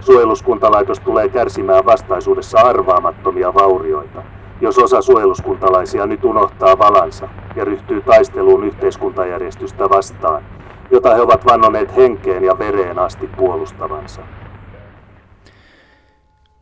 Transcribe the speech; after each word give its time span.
Suojeluskuntalaitos 0.00 1.00
tulee 1.00 1.28
kärsimään 1.28 1.84
vastaisuudessa 1.84 2.58
arvaamattomia 2.58 3.54
vaurioita, 3.54 4.22
jos 4.60 4.78
osa 4.78 5.02
suojeluskuntalaisia 5.02 6.06
nyt 6.06 6.24
unohtaa 6.24 6.78
valansa 6.78 7.28
ja 7.56 7.64
ryhtyy 7.64 8.00
taisteluun 8.00 8.64
yhteiskuntajärjestystä 8.64 9.88
vastaan, 9.88 10.44
jota 10.90 11.14
he 11.14 11.20
ovat 11.20 11.46
vannoneet 11.46 11.96
henkeen 11.96 12.44
ja 12.44 12.58
vereen 12.58 12.98
asti 12.98 13.26
puolustavansa. 13.26 14.22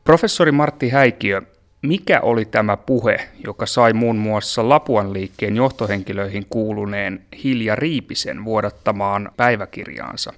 Professori 0.05 0.53
Martti 0.53 0.89
Häikiö, 0.89 1.43
mikä 1.83 2.21
oli 2.21 2.45
tämä 2.45 2.77
puhe, 2.77 3.17
joka 3.45 3.67
sai 3.67 3.93
muun 3.93 4.17
muassa 4.17 4.69
Lapuan 4.69 5.13
liikkeen 5.13 5.57
johtohenkilöihin 5.57 6.47
kuuluneen 6.51 7.25
Hilja 7.45 7.77
Riipisen 7.77 8.45
vuodattamaan 8.45 9.31
päiväkirjaansa? 9.37 10.33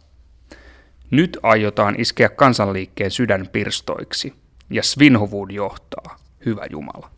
Nyt 1.10 1.38
aiotaan 1.42 2.00
iskeä 2.00 2.28
kansanliikkeen 2.28 3.10
sydän 3.10 3.48
pirstoiksi, 3.52 4.34
ja 4.70 4.82
Svinhovud 4.82 5.50
johtaa, 5.50 6.16
hyvä 6.46 6.66
Jumala. 6.70 7.10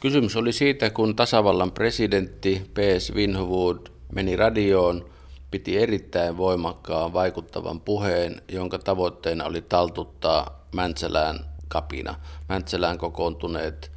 Kysymys 0.00 0.36
oli 0.36 0.52
siitä, 0.52 0.90
kun 0.90 1.16
tasavallan 1.16 1.72
presidentti 1.72 2.70
P. 2.74 2.78
Svinhovud 2.98 3.86
meni 4.12 4.36
radioon, 4.36 5.10
piti 5.50 5.78
erittäin 5.78 6.36
voimakkaan 6.36 7.12
vaikuttavan 7.12 7.80
puheen, 7.80 8.42
jonka 8.48 8.78
tavoitteena 8.78 9.44
oli 9.44 9.62
taltuttaa 9.62 10.66
Mäntsälään 10.72 11.38
kapina. 11.68 12.14
Mäntsälään 12.48 12.98
kokoontuneet 12.98 13.92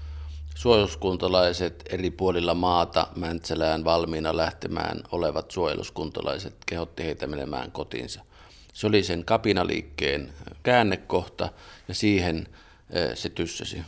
suojeluskuntalaiset 0.56 1.84
eri 1.90 2.12
puolilla 2.12 2.54
maata 2.54 3.08
Mäntsälään 3.16 3.84
valmiina 3.84 4.38
lähtemään 4.38 5.02
olevat 5.12 5.52
suojeluskuntalaiset 5.52 6.56
kehotti 6.66 7.04
heitä 7.04 7.28
menemään 7.28 7.72
kotiinsa. 7.72 8.29
Se 8.74 8.88
oli 8.88 9.04
sen 9.04 9.26
kapinaliikkeen 9.26 10.30
käännekohta 10.64 11.50
ja 11.88 11.94
siihen 11.94 12.48
eh, 12.90 13.12
se 13.14 13.30
tyssäsi. 13.30 13.84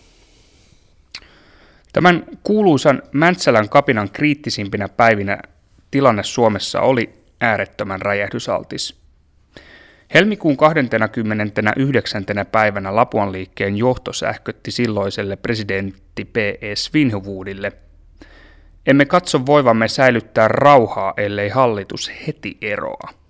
Tämän 1.93 2.25
kuuluisan 2.43 3.01
Mäntsälän 3.11 3.69
kapinan 3.69 4.09
kriittisimpinä 4.09 4.89
päivinä 4.89 5.39
tilanne 5.91 6.23
Suomessa 6.23 6.81
oli 6.81 7.13
äärettömän 7.41 8.01
räjähdysaltis. 8.01 9.01
Helmikuun 10.13 10.57
29. 10.57 12.25
päivänä 12.51 12.95
Lapuan 12.95 13.31
liikkeen 13.31 13.77
johto 13.77 14.13
sähkötti 14.13 14.71
silloiselle 14.71 15.35
presidentti 15.35 16.25
P.E. 16.25 16.75
Svinhuvudille. 16.75 17.71
Emme 18.87 19.05
katso 19.05 19.45
voivamme 19.45 19.87
säilyttää 19.87 20.47
rauhaa, 20.47 21.13
ellei 21.17 21.49
hallitus 21.49 22.11
heti 22.27 22.57
eroa. 22.61 23.20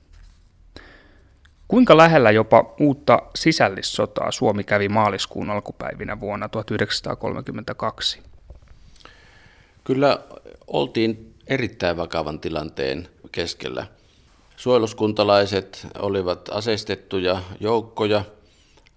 Kuinka 1.71 1.97
lähellä 1.97 2.31
jopa 2.31 2.73
uutta 2.79 3.21
sisällissotaa 3.35 4.31
Suomi 4.31 4.63
kävi 4.63 4.89
maaliskuun 4.89 5.49
alkupäivinä 5.49 6.19
vuonna 6.19 6.49
1932? 6.49 8.21
Kyllä 9.83 10.19
oltiin 10.67 11.33
erittäin 11.47 11.97
vakavan 11.97 12.39
tilanteen 12.39 13.07
keskellä. 13.31 13.87
Suojeluskuntalaiset 14.57 15.87
olivat 15.99 16.49
aseistettuja 16.49 17.41
joukkoja. 17.59 18.23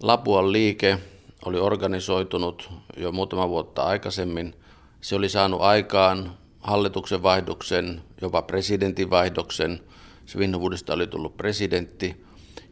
Lapuan 0.01 0.51
liike 0.51 0.97
oli 1.45 1.59
organisoitunut 1.59 2.69
jo 2.97 3.11
muutama 3.11 3.49
vuotta 3.49 3.83
aikaisemmin. 3.83 4.55
Se 5.01 5.15
oli 5.15 5.29
saanut 5.29 5.61
aikaan 5.61 6.37
hallituksen 6.59 7.23
vaihdoksen, 7.23 8.01
jopa 8.21 8.41
presidentin 8.41 9.09
vaihdoksen. 9.09 9.79
Svinhuvudista 10.25 10.93
oli 10.93 11.07
tullut 11.07 11.37
presidentti. 11.37 12.24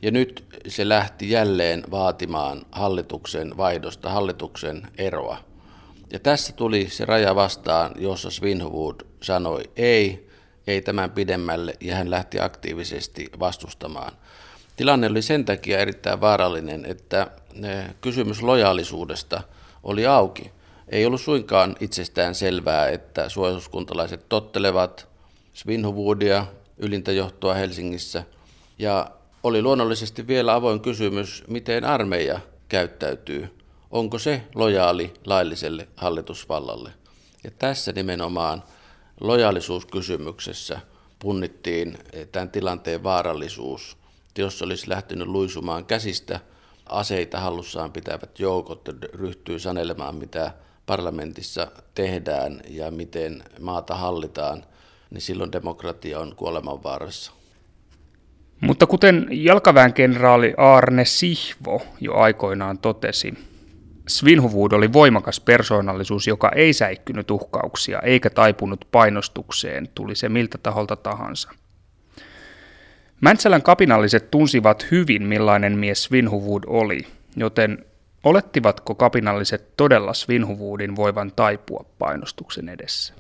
Ja 0.04 0.12
nyt 0.12 0.46
se 0.68 0.90
lähti 0.90 1.30
jälleen 1.30 1.84
vaatimaan 1.92 2.62
hallituksen 2.72 3.58
vaihdosta, 3.58 4.10
hallituksen 4.10 4.88
eroa. 4.98 5.38
Ja 6.12 6.20
tässä 6.20 6.54
tuli 6.54 6.90
se 6.90 7.06
raja 7.06 7.36
vastaan, 7.36 7.92
jossa 7.98 8.32
Svinhuvud 8.32 8.96
sanoi 9.22 9.64
ei, 9.76 10.30
ei 10.68 10.82
tämän 10.82 11.12
pidemmälle 11.12 11.74
ja 11.80 11.96
hän 11.96 12.12
lähti 12.12 12.40
aktiivisesti 12.40 13.30
vastustamaan. 13.40 14.12
Tilanne 14.76 15.08
oli 15.08 15.22
sen 15.22 15.46
takia 15.46 15.80
erittäin 15.80 16.22
vaarallinen, 16.22 16.86
että 16.86 17.28
kysymys 18.02 18.42
lojaalisuudesta 18.42 19.42
oli 19.84 20.06
auki. 20.06 20.52
Ei 20.90 21.06
ollut 21.06 21.22
suinkaan 21.22 21.76
itsestään 21.80 22.36
selvää, 22.36 22.90
että 22.90 23.30
suojeluskuntalaiset 23.30 24.30
tottelevat 24.30 25.08
Svinhuvudia, 25.54 26.46
ylintä 26.78 27.12
johtoa 27.12 27.54
Helsingissä, 27.54 28.24
ja 28.80 29.12
oli 29.44 29.62
luonnollisesti 29.62 30.28
vielä 30.28 30.54
avoin 30.54 30.80
kysymys, 30.80 31.44
miten 31.48 31.86
armeija 31.86 32.40
käyttäytyy. 32.70 33.58
Onko 33.92 34.20
se 34.20 34.44
lojaali 34.56 35.14
lailliselle 35.26 35.88
hallitusvallalle? 35.96 36.92
Ja 37.44 37.52
tässä 37.52 37.92
nimenomaan 37.92 38.64
lojaalisuuskysymyksessä 39.22 40.80
punnittiin 41.20 41.98
tämän 42.32 42.50
tilanteen 42.50 43.04
vaarallisuus. 43.04 43.98
Jos 44.38 44.62
olisi 44.62 44.90
lähtenyt 44.90 45.28
luisumaan 45.28 45.86
käsistä, 45.86 46.40
aseita 46.86 47.40
hallussaan 47.40 47.92
pitävät 47.92 48.40
joukot 48.40 48.90
ryhtyy 49.14 49.60
sanelemaan, 49.60 50.16
mitä 50.16 50.54
parlamentissa 50.86 51.72
tehdään 51.96 52.62
ja 52.70 52.92
miten 52.92 53.44
maata 53.60 53.96
hallitaan, 53.96 54.64
niin 55.10 55.22
silloin 55.22 55.52
demokratia 55.52 56.20
on 56.20 56.36
kuolemanvaarassa. 56.36 57.32
Mutta 58.64 58.88
kuten 58.88 59.28
jalkaväen 59.32 59.94
kenraali 59.94 60.54
Arne 60.58 61.06
Sihvo 61.06 61.82
jo 62.02 62.14
aikoinaan 62.14 62.78
totesi, 62.78 63.34
Svinhuvud 64.08 64.72
oli 64.72 64.94
voimakas 64.94 65.40
persoonallisuus, 65.40 66.28
joka 66.28 66.52
ei 66.56 66.74
säikkynyt 66.74 67.32
uhkauksia 67.32 68.00
eikä 68.00 68.30
taipunut 68.30 68.88
painostukseen, 68.92 69.88
tuli 69.96 70.16
se 70.16 70.30
miltä 70.30 70.58
taholta 70.58 70.96
tahansa. 70.96 71.50
Mäntsälän 73.22 73.62
kapinalliset 73.62 74.32
tunsivat 74.32 74.88
hyvin, 74.92 75.24
millainen 75.24 75.78
mies 75.78 76.04
Svinhuvud 76.04 76.64
oli, 76.68 77.08
joten 77.36 77.86
olettivatko 78.24 78.96
kapinalliset 78.96 79.78
todella 79.78 80.14
Svinhuvudin 80.14 80.96
voivan 80.96 81.32
taipua 81.36 81.86
painostuksen 82.00 82.70
edessä? 82.70 83.14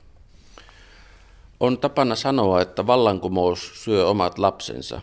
On 1.59 1.77
tapana 1.77 2.15
sanoa, 2.15 2.61
että 2.61 2.87
vallankumous 2.87 3.83
syö 3.83 4.07
omat 4.07 4.39
lapsensa. 4.39 5.01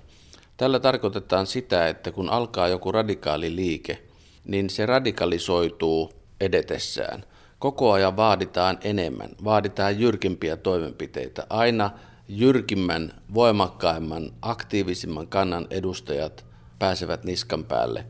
Tällä 0.60 0.81
tarkoitetaan 0.81 1.47
sitä, 1.47 1.88
että 1.88 2.12
kun 2.12 2.31
alkaa 2.31 2.69
joku 2.69 2.93
radikaali 2.93 3.56
liike– 3.56 4.03
niin 4.44 4.71
se 4.71 4.87
radikalisoituu 4.87 6.12
edetessään. 6.41 7.25
Koko 7.59 7.93
ajan 7.93 8.16
vaaditaan 8.16 8.78
enemmän, 8.84 9.31
vaaditaan 9.44 10.00
jyrkimpiä 10.00 10.56
toimenpiteitä. 10.56 11.47
Aina 11.50 11.91
jyrkimmän, 12.28 13.12
voimakkaimman, 13.34 14.31
aktiivisimman 14.43 15.28
kannan 15.28 15.66
edustajat 15.70 16.44
pääsevät 16.78 17.25
niskan 17.25 17.65
päälle. 17.65 18.04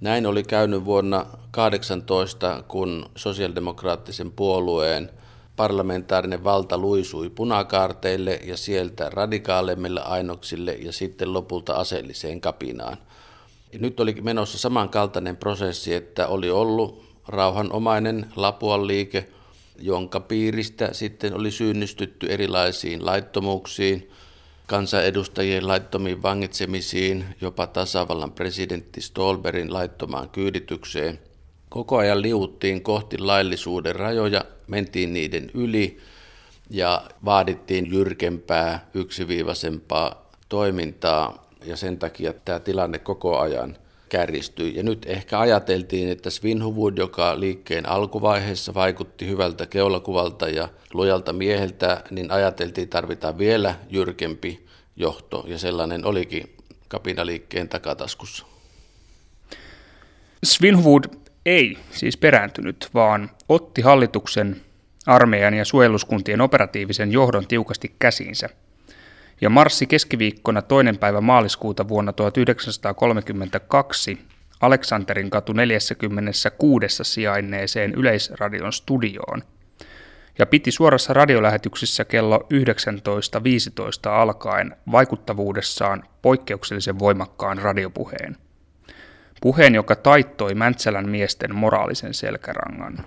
Näin 0.00 0.26
oli 0.26 0.42
käynyt 0.42 0.84
vuonna 0.84 1.26
18, 1.50 2.64
kun 2.68 3.10
sosiaalidemokraattisen 3.16 4.32
puolueen 4.32 5.10
parlamentaarinen 5.56 6.44
valta 6.44 6.78
luisui 6.78 7.30
punakaarteille 7.30 8.40
ja 8.44 8.56
sieltä 8.56 9.10
radikaalemmille 9.10 10.00
ainoksille 10.00 10.72
ja 10.72 10.92
sitten 10.92 11.32
lopulta 11.32 11.74
aseelliseen 11.74 12.40
kapinaan. 12.40 12.96
Ja 13.72 13.78
nyt 13.78 14.00
oli 14.00 14.16
menossa 14.22 14.58
samankaltainen 14.58 15.36
prosessi, 15.36 15.94
että 15.94 16.28
oli 16.28 16.50
ollut 16.50 17.04
rauhanomainen 17.28 18.26
Lapuan 18.36 18.86
liike, 18.86 19.28
jonka 19.78 20.20
piiristä 20.20 20.88
sitten 20.92 21.34
oli 21.34 21.50
syynnistytty 21.50 22.26
erilaisiin 22.26 23.06
laittomuuksiin, 23.06 24.10
kansanedustajien 24.66 25.68
laittomiin 25.68 26.22
vangitsemisiin, 26.22 27.24
jopa 27.40 27.66
tasavallan 27.66 28.32
presidentti 28.32 29.00
Stolberin 29.00 29.72
laittomaan 29.72 30.28
kyyditykseen. 30.28 31.18
Koko 31.76 31.96
ajan 31.96 32.22
liuttiin 32.22 32.82
kohti 32.82 33.18
laillisuuden 33.18 33.96
rajoja, 33.96 34.44
mentiin 34.66 35.12
niiden 35.12 35.50
yli 35.54 35.98
ja 36.70 37.02
vaadittiin 37.24 37.92
jyrkempää, 37.92 38.88
yksiviivaisempaa 38.94 40.30
toimintaa 40.48 41.50
ja 41.64 41.76
sen 41.76 41.98
takia 41.98 42.32
tämä 42.32 42.60
tilanne 42.60 42.98
koko 42.98 43.38
ajan 43.38 43.76
kärjistyi. 44.08 44.76
Ja 44.76 44.82
nyt 44.82 45.06
ehkä 45.06 45.40
ajateltiin, 45.40 46.08
että 46.08 46.30
Svinhuvud, 46.30 46.98
joka 46.98 47.40
liikkeen 47.40 47.88
alkuvaiheessa 47.88 48.74
vaikutti 48.74 49.28
hyvältä 49.28 49.66
keulakuvalta 49.66 50.48
ja 50.48 50.68
lojalta 50.94 51.32
mieheltä, 51.32 52.04
niin 52.10 52.30
ajateltiin 52.30 52.88
tarvitaan 52.88 53.38
vielä 53.38 53.74
jyrkempi 53.90 54.66
johto, 54.96 55.44
ja 55.48 55.58
sellainen 55.58 56.04
olikin 56.04 56.56
kapinaliikkeen 56.88 57.68
takataskussa. 57.68 58.46
Svinhuvud 60.44 61.04
ei 61.46 61.78
siis 61.90 62.16
perääntynyt, 62.16 62.90
vaan 62.94 63.30
otti 63.48 63.82
hallituksen, 63.82 64.56
armeijan 65.06 65.54
ja 65.54 65.64
suojeluskuntien 65.64 66.40
operatiivisen 66.40 67.12
johdon 67.12 67.46
tiukasti 67.46 67.94
käsiinsä– 67.98 68.48
ja 69.40 69.50
marssi 69.50 69.86
keskiviikkona 69.86 70.62
toinen 70.62 70.98
päivä 70.98 71.20
maaliskuuta 71.20 71.88
vuonna 71.88 72.12
1932 72.12 74.18
Aleksanterin 74.60 75.30
katu 75.30 75.52
46 75.52 76.86
sijainneeseen 77.02 77.94
Yleisradion 77.94 78.72
studioon 78.72 79.42
ja 80.38 80.46
piti 80.46 80.70
suorassa 80.70 81.12
radiolähetyksessä 81.12 82.04
kello 82.04 82.38
19.15 82.38 82.44
alkaen 84.10 84.76
vaikuttavuudessaan 84.92 86.04
poikkeuksellisen 86.22 86.98
voimakkaan 86.98 87.58
radiopuheen. 87.58 88.36
Puheen, 89.40 89.74
joka 89.74 89.96
taittoi 89.96 90.54
Mäntsälän 90.54 91.08
miesten 91.08 91.54
moraalisen 91.54 92.14
selkärangan. 92.14 92.98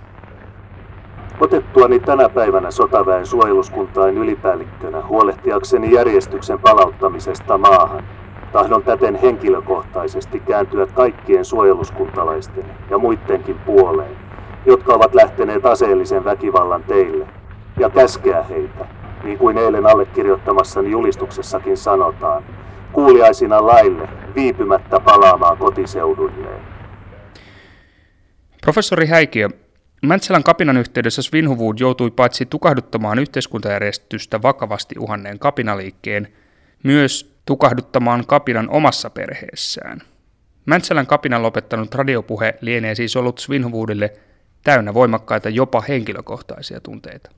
Otettuani 1.40 2.00
tänä 2.00 2.30
päivänä 2.30 2.72
sotaväen 2.72 3.26
suojeluskuntain 3.26 4.18
ylipäällikkönä 4.18 5.02
huolehtiakseni 5.02 5.92
järjestyksen 5.92 6.60
palauttamisesta 6.60 7.58
maahan, 7.58 8.04
tahdon 8.52 8.84
täten 8.84 9.16
henkilökohtaisesti 9.16 10.40
kääntyä 10.40 10.86
kaikkien 10.86 11.46
suojeluskuntalaisten 11.46 12.66
ja 12.90 12.98
muidenkin 12.98 13.60
puoleen, 13.60 14.18
jotka 14.66 14.94
ovat 14.94 15.16
lähteneet 15.16 15.66
aseellisen 15.66 16.26
väkivallan 16.26 16.84
teille, 16.84 17.28
ja 17.80 17.90
käskeä 17.90 18.44
heitä, 18.44 18.86
niin 19.24 19.38
kuin 19.38 19.58
eilen 19.58 19.86
allekirjoittamassani 19.86 20.92
julistuksessakin 20.92 21.78
sanotaan, 21.78 22.44
kuuliaisina 22.92 23.66
laille 23.66 24.10
viipymättä 24.40 25.00
palaamaan 25.00 25.58
kotiseudulleen. 25.58 26.62
Professori 28.62 29.08
Häikiö, 29.08 29.50
Mäntsälän 30.02 30.44
kapinan 30.44 30.78
yhteydessä 30.78 31.22
Svinhuvud 31.22 31.80
joutui 31.80 32.12
paitsi 32.12 32.46
tukahduttamaan 32.46 33.20
yhteiskuntajärjestystä 33.20 34.42
vakavasti 34.42 34.96
uhanneen 35.00 35.40
kapinaliikkeen, 35.40 36.28
myös 36.84 37.40
tukahduttamaan 37.46 38.26
kapinan 38.28 38.70
omassa 38.70 39.10
perheessään. 39.10 40.02
Mäntsälän 40.66 41.08
kapinan 41.08 41.44
lopettanut 41.44 41.96
radiopuhe 41.96 42.56
lienee 42.62 42.96
siis 42.96 43.16
ollut 43.16 43.40
Svinhuvudille 43.40 44.14
täynnä 44.64 44.94
voimakkaita 44.94 45.50
jopa 45.50 45.82
henkilökohtaisia 45.82 46.80
tunteita. 46.82 47.32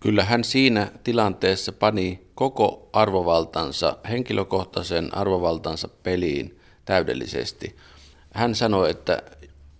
Kyllä 0.00 0.24
hän 0.24 0.44
siinä 0.44 0.90
tilanteessa 1.04 1.72
pani 1.72 2.26
koko 2.34 2.90
arvovaltansa, 2.92 3.96
henkilökohtaisen 4.08 5.16
arvovaltansa 5.16 5.88
peliin 5.88 6.60
täydellisesti. 6.84 7.76
Hän 8.34 8.54
sanoi, 8.54 8.90
että 8.90 9.22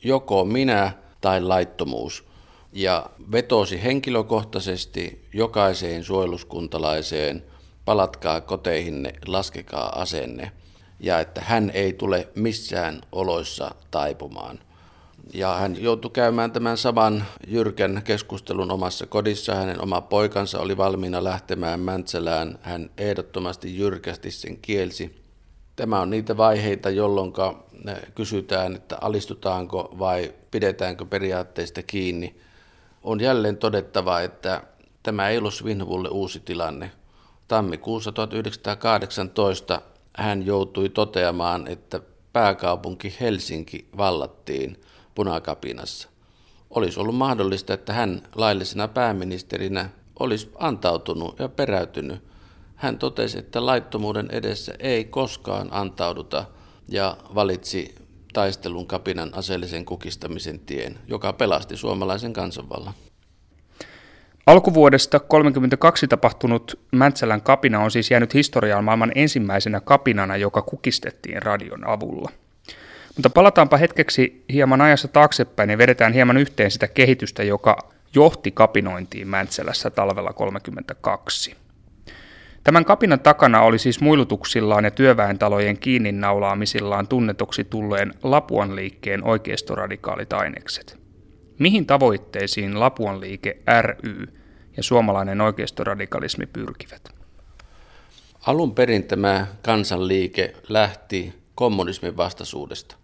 joko 0.03 0.45
minä 0.45 0.93
tai 1.21 1.41
laittomuus 1.41 2.25
ja 2.73 3.11
vetosi 3.33 3.83
henkilökohtaisesti 3.83 5.29
jokaiseen 5.33 6.05
suojeluskuntalaiseen, 6.05 7.45
palatkaa 7.85 8.41
koteihinne, 8.41 9.13
laskekaa 9.27 10.01
asenne, 10.01 10.53
ja 11.01 11.21
että 11.21 11.41
hän 11.41 11.71
ei 11.75 11.93
tule 11.93 12.29
missään 12.35 13.01
oloissa 13.13 13.75
taipumaan. 13.91 14.59
Ja 15.35 15.55
hän 15.55 15.83
joutui 15.83 16.11
käymään 16.11 16.53
tämän 16.53 16.79
saman 16.79 17.25
jyrkän 17.47 18.03
keskustelun 18.05 18.71
omassa 18.71 19.07
kodissa. 19.07 19.55
Hänen 19.55 19.83
oma 19.83 20.01
poikansa 20.01 20.61
oli 20.61 20.77
valmiina 20.77 21.25
lähtemään 21.25 21.81
Mäntsälään. 21.81 22.59
Hän 22.63 22.91
ehdottomasti 22.99 23.79
jyrkästi 23.79 24.31
sen 24.31 24.57
kielsi. 24.57 25.23
Tämä 25.77 26.01
on 26.01 26.11
niitä 26.11 26.37
vaiheita, 26.37 26.91
jolloin 26.91 27.33
kysytään, 28.15 28.75
että 28.77 28.99
alistutaanko 29.01 29.95
vai 29.99 30.35
pidetäänkö 30.51 31.05
periaatteista 31.05 31.83
kiinni. 31.83 32.37
On 33.03 33.21
jälleen 33.21 33.57
todettava, 33.57 34.21
että 34.21 34.63
tämä 35.03 35.29
ei 35.29 35.39
ollut 35.39 35.55
Svinhuvulle 35.55 36.09
uusi 36.09 36.41
tilanne. 36.41 36.91
Tammikuussa 37.49 38.13
1918 38.13 39.81
hän 40.17 40.47
joutui 40.47 40.89
toteamaan, 40.89 41.69
että 41.69 42.01
pääkaupunki 42.33 43.17
Helsinki 43.21 43.89
vallattiin 43.97 44.81
punakapinassa. 45.17 46.09
Olisi 46.71 47.01
ollut 47.01 47.15
mahdollista, 47.15 47.75
että 47.75 47.93
hän 47.93 48.23
laillisena 48.35 48.89
pääministerinä 48.89 49.91
olisi 50.19 50.51
antautunut 50.59 51.39
ja 51.39 51.49
peräytynyt. 51.49 52.23
Hän 52.77 52.99
totesi, 52.99 53.39
että 53.39 53.67
laittomuuden 53.67 54.29
edessä 54.31 54.75
ei 54.79 55.05
koskaan 55.05 55.69
antauduta 55.71 56.45
ja 56.89 57.17
valitsi 57.35 57.95
taistelun 58.33 58.87
kapinan 58.87 59.31
aseellisen 59.33 59.85
kukistamisen 59.85 60.59
tien, 60.59 60.99
joka 61.09 61.33
pelasti 61.33 61.77
suomalaisen 61.77 62.33
kansanvallan. 62.33 62.95
Alkuvuodesta 64.47 65.19
1932 65.19 66.09
tapahtunut 66.09 66.81
Mäntsälän 66.93 67.43
kapina 67.43 67.81
on 67.81 67.91
siis 67.91 68.11
jäänyt 68.11 68.35
historiaan 68.35 68.85
maailman 68.85 69.13
ensimmäisenä 69.15 69.81
kapinana, 69.81 70.37
joka 70.37 70.63
kukistettiin 70.63 71.43
radion 71.43 71.89
avulla. 71.89 72.31
Mutta 73.17 73.31
palataanpa 73.31 73.77
hetkeksi 73.77 74.45
hieman 74.53 74.81
ajassa 74.81 75.09
taaksepäin 75.09 75.71
ja 75.71 75.79
vedetään 75.79 76.13
hieman 76.13 76.37
yhteen 76.37 76.71
sitä 76.71 76.89
kehitystä, 76.89 77.43
joka 77.43 77.79
johti 78.15 78.51
kapinointiin 78.51 79.29
Mäntsälässä 79.29 79.91
talvella 79.91 80.33
32. 80.33 81.57
Tämän 82.65 82.85
kapinan 82.85 83.21
takana 83.21 83.61
oli 83.61 83.79
siis 83.79 84.01
muilutuksillaan 84.01 84.85
ja 84.85 84.91
työväentalojen 84.91 85.79
kiinni 85.79 86.13
naulaamisillaan 86.13 87.09
tunnetuksi 87.09 87.65
tulleen 87.65 88.15
Lapuan 88.23 88.77
liikkeen 88.77 89.25
oikeistoradikaalit 89.25 90.33
ainekset. 90.33 90.99
Mihin 91.59 91.87
tavoitteisiin 91.87 92.81
Lapuan 92.81 93.21
liike 93.21 93.59
ry 93.83 94.27
ja 94.77 94.83
suomalainen 94.83 95.41
oikeistoradikalismi 95.41 96.47
pyrkivät? 96.47 97.09
Alun 98.47 98.75
perin 98.75 99.05
tämä 99.05 99.47
kansanliike 99.63 100.53
lähti 100.69 101.35
kommunismin 101.55 102.17
vastaisuudesta. 102.17 102.97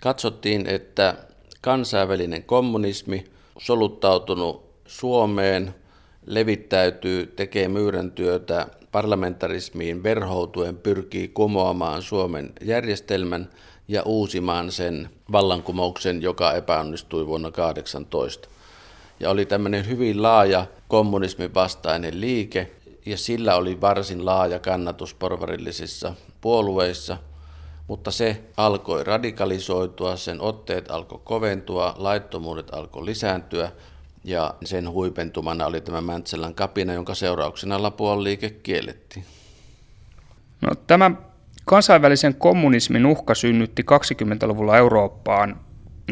Katsottiin, 0.00 0.66
että 0.66 1.14
kansainvälinen 1.60 2.42
kommunismi 2.42 3.24
soluttautunut 3.58 4.68
Suomeen, 4.86 5.74
levittäytyy, 6.26 7.26
tekee 7.26 7.68
myyrän 7.68 8.12
työtä 8.12 8.66
parlamentarismiin 8.92 10.02
verhoutuen, 10.02 10.76
pyrkii 10.76 11.28
kumoamaan 11.28 12.02
Suomen 12.02 12.52
järjestelmän 12.60 13.50
ja 13.88 14.02
uusimaan 14.02 14.72
sen 14.72 15.10
vallankumouksen, 15.32 16.22
joka 16.22 16.52
epäonnistui 16.52 17.26
vuonna 17.26 17.50
18. 17.50 18.48
Ja 19.20 19.30
oli 19.30 19.46
tämmöinen 19.46 19.88
hyvin 19.88 20.22
laaja 20.22 20.66
kommunismin 20.88 21.54
vastainen 21.54 22.20
liike, 22.20 22.70
ja 23.06 23.16
sillä 23.16 23.56
oli 23.56 23.80
varsin 23.80 24.24
laaja 24.24 24.58
kannatus 24.58 25.14
porvarillisissa 25.14 26.14
puolueissa– 26.40 27.16
mutta 27.88 28.10
se 28.10 28.40
alkoi 28.56 29.04
radikalisoitua, 29.04 30.16
sen 30.16 30.40
otteet 30.40 30.90
alkoi 30.90 31.20
koventua, 31.24 31.94
laittomuudet 31.96 32.74
alkoi 32.74 33.06
lisääntyä 33.06 33.72
ja 34.24 34.54
sen 34.64 34.90
huipentumana 34.90 35.66
oli 35.66 35.80
tämä 35.80 36.00
Mäntsälän 36.00 36.54
kapina, 36.54 36.92
jonka 36.92 37.14
seurauksena 37.14 37.82
Lapuan 37.82 38.24
liike 38.24 38.50
kiellettiin. 38.50 39.24
No, 40.60 40.74
tämä 40.86 41.10
kansainvälisen 41.64 42.34
kommunismin 42.34 43.06
uhka 43.06 43.34
synnytti 43.34 43.82
20-luvulla 43.82 44.76
Eurooppaan 44.76 45.60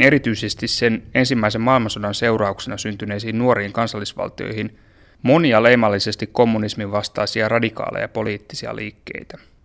erityisesti 0.01 0.69
sen 0.69 1.03
ensimmäisen 1.15 1.61
maailmansodan 1.61 2.15
seurauksena 2.15 2.77
syntyneisiin 2.77 3.39
nuoriin 3.39 3.73
kansallisvaltioihin 3.73 4.79
monia 5.23 5.63
leimallisesti 5.63 6.27
kommunismin 6.27 6.93
vastaisia 6.93 7.49
radikaaleja 7.49 8.09
poliittisia 8.09 8.77
liikkeitä– 8.77 9.39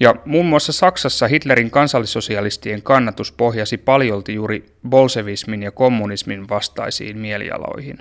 ja 0.00 0.14
muun 0.24 0.46
muassa 0.46 0.72
Saksassa 0.72 1.26
Hitlerin 1.26 1.70
kansallissosialistien 1.70 2.82
kannatus 2.82 3.32
pohjasi 3.32 3.78
paljolti 3.78 4.34
juuri 4.34 4.76
bolsevismin 4.88 5.62
ja 5.62 5.70
kommunismin 5.70 6.48
vastaisiin 6.48 7.18
mielialoihin. 7.18 7.98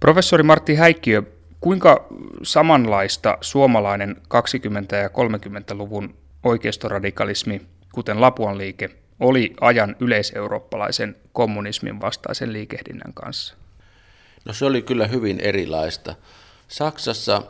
Professori 0.00 0.42
Martti 0.42 0.74
Häikkiö, 0.74 1.22
kuinka 1.60 2.06
samanlaista 2.42 3.38
suomalainen 3.40 4.16
20- 4.16 4.96
ja 4.96 5.08
30-luvun 5.08 6.14
oikeistoradikalismi, 6.42 7.62
kuten 7.92 8.20
Lapuan 8.20 8.58
liike, 8.58 8.90
oli 9.20 9.54
ajan 9.60 9.96
yleiseurooppalaisen 10.00 11.16
kommunismin 11.32 12.00
vastaisen 12.00 12.52
liikehdinnän 12.52 13.12
kanssa? 13.14 13.54
No 14.44 14.52
se 14.52 14.64
oli 14.64 14.82
kyllä 14.82 15.06
hyvin 15.06 15.40
erilaista. 15.40 16.14
Saksassa 16.68 17.42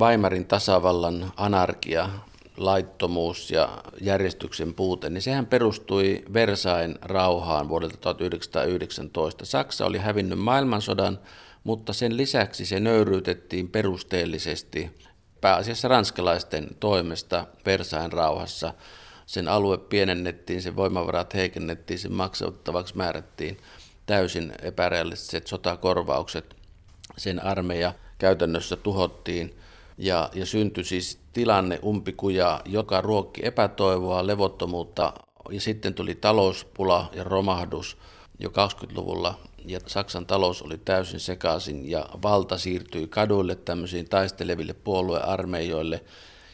Weimarin 0.00 0.46
tasavallan 0.46 1.32
anarkia, 1.36 2.08
laittomuus 2.56 3.50
ja 3.50 3.82
järjestyksen 4.00 4.74
puute, 4.74 5.10
niin 5.10 5.22
sehän 5.22 5.46
perustui 5.46 6.24
Versain 6.32 6.98
rauhaan 7.02 7.68
vuodelta 7.68 7.96
1919. 7.96 9.44
Saksa 9.44 9.86
oli 9.86 9.98
hävinnyt 9.98 10.38
maailmansodan, 10.38 11.18
mutta 11.64 11.92
sen 11.92 12.16
lisäksi 12.16 12.66
se 12.66 12.80
nöyryytettiin 12.80 13.68
perusteellisesti 13.68 14.90
pääasiassa 15.40 15.88
ranskalaisten 15.88 16.68
toimesta 16.80 17.46
Versain 17.66 18.12
rauhassa. 18.12 18.74
Sen 19.26 19.48
alue 19.48 19.78
pienennettiin, 19.78 20.62
sen 20.62 20.76
voimavarat 20.76 21.34
heikennettiin, 21.34 21.98
sen 21.98 22.12
maksattavaksi 22.12 22.96
määrättiin 22.96 23.58
täysin 24.06 24.52
epärealistiset 24.62 25.46
sotakorvaukset. 25.46 26.56
Sen 27.16 27.44
armeija 27.44 27.94
käytännössä 28.18 28.76
tuhottiin. 28.76 29.54
Ja, 29.98 30.30
ja 30.34 30.46
syntyi 30.46 30.84
siis 30.84 31.18
tilanne 31.32 31.78
umpikuja, 31.84 32.60
joka 32.64 33.00
ruokki 33.00 33.46
epätoivoa, 33.46 34.26
levottomuutta 34.26 35.12
ja 35.50 35.60
sitten 35.60 35.94
tuli 35.94 36.14
talouspula 36.14 37.10
ja 37.12 37.24
romahdus 37.24 37.96
jo 38.38 38.48
20-luvulla 38.48 39.34
ja 39.64 39.80
Saksan 39.86 40.26
talous 40.26 40.62
oli 40.62 40.78
täysin 40.78 41.20
sekaisin 41.20 41.90
ja 41.90 42.08
valta 42.22 42.58
siirtyi 42.58 43.06
kaduille 43.06 43.54
tämmöisiin 43.54 44.08
taisteleville 44.08 44.72
puoluearmeijoille 44.72 46.04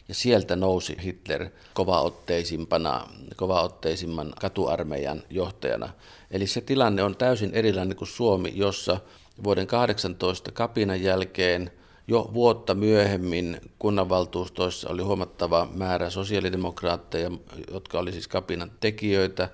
ja 0.09 0.15
sieltä 0.15 0.57
nousi 0.57 0.97
Hitler 1.05 1.49
kovaotteisimpana, 1.75 3.09
kovaotteisimman 3.37 4.33
katuarmeijan 4.41 5.23
johtajana. 5.31 5.89
Eli 6.31 6.47
se 6.47 6.61
tilanne 6.61 7.03
on 7.03 7.17
täysin 7.17 7.51
erilainen 7.55 7.97
kuin 7.97 8.09
Suomi, 8.09 8.53
jossa 8.55 9.01
vuoden 9.45 9.67
18 9.67 10.53
kapinan 10.53 11.03
jälkeen 11.03 11.71
jo 12.09 12.31
vuotta 12.35 12.75
myöhemmin 12.75 13.61
kunnanvaltuustoissa 13.79 14.89
oli 14.89 15.03
huomattava 15.03 15.69
määrä 15.75 16.11
sosiaalidemokraatteja, 16.11 17.31
jotka 17.73 17.99
oli 17.99 18.13
siis 18.13 18.29
kapinan 18.29 18.73
tekijöitä, 18.81 19.49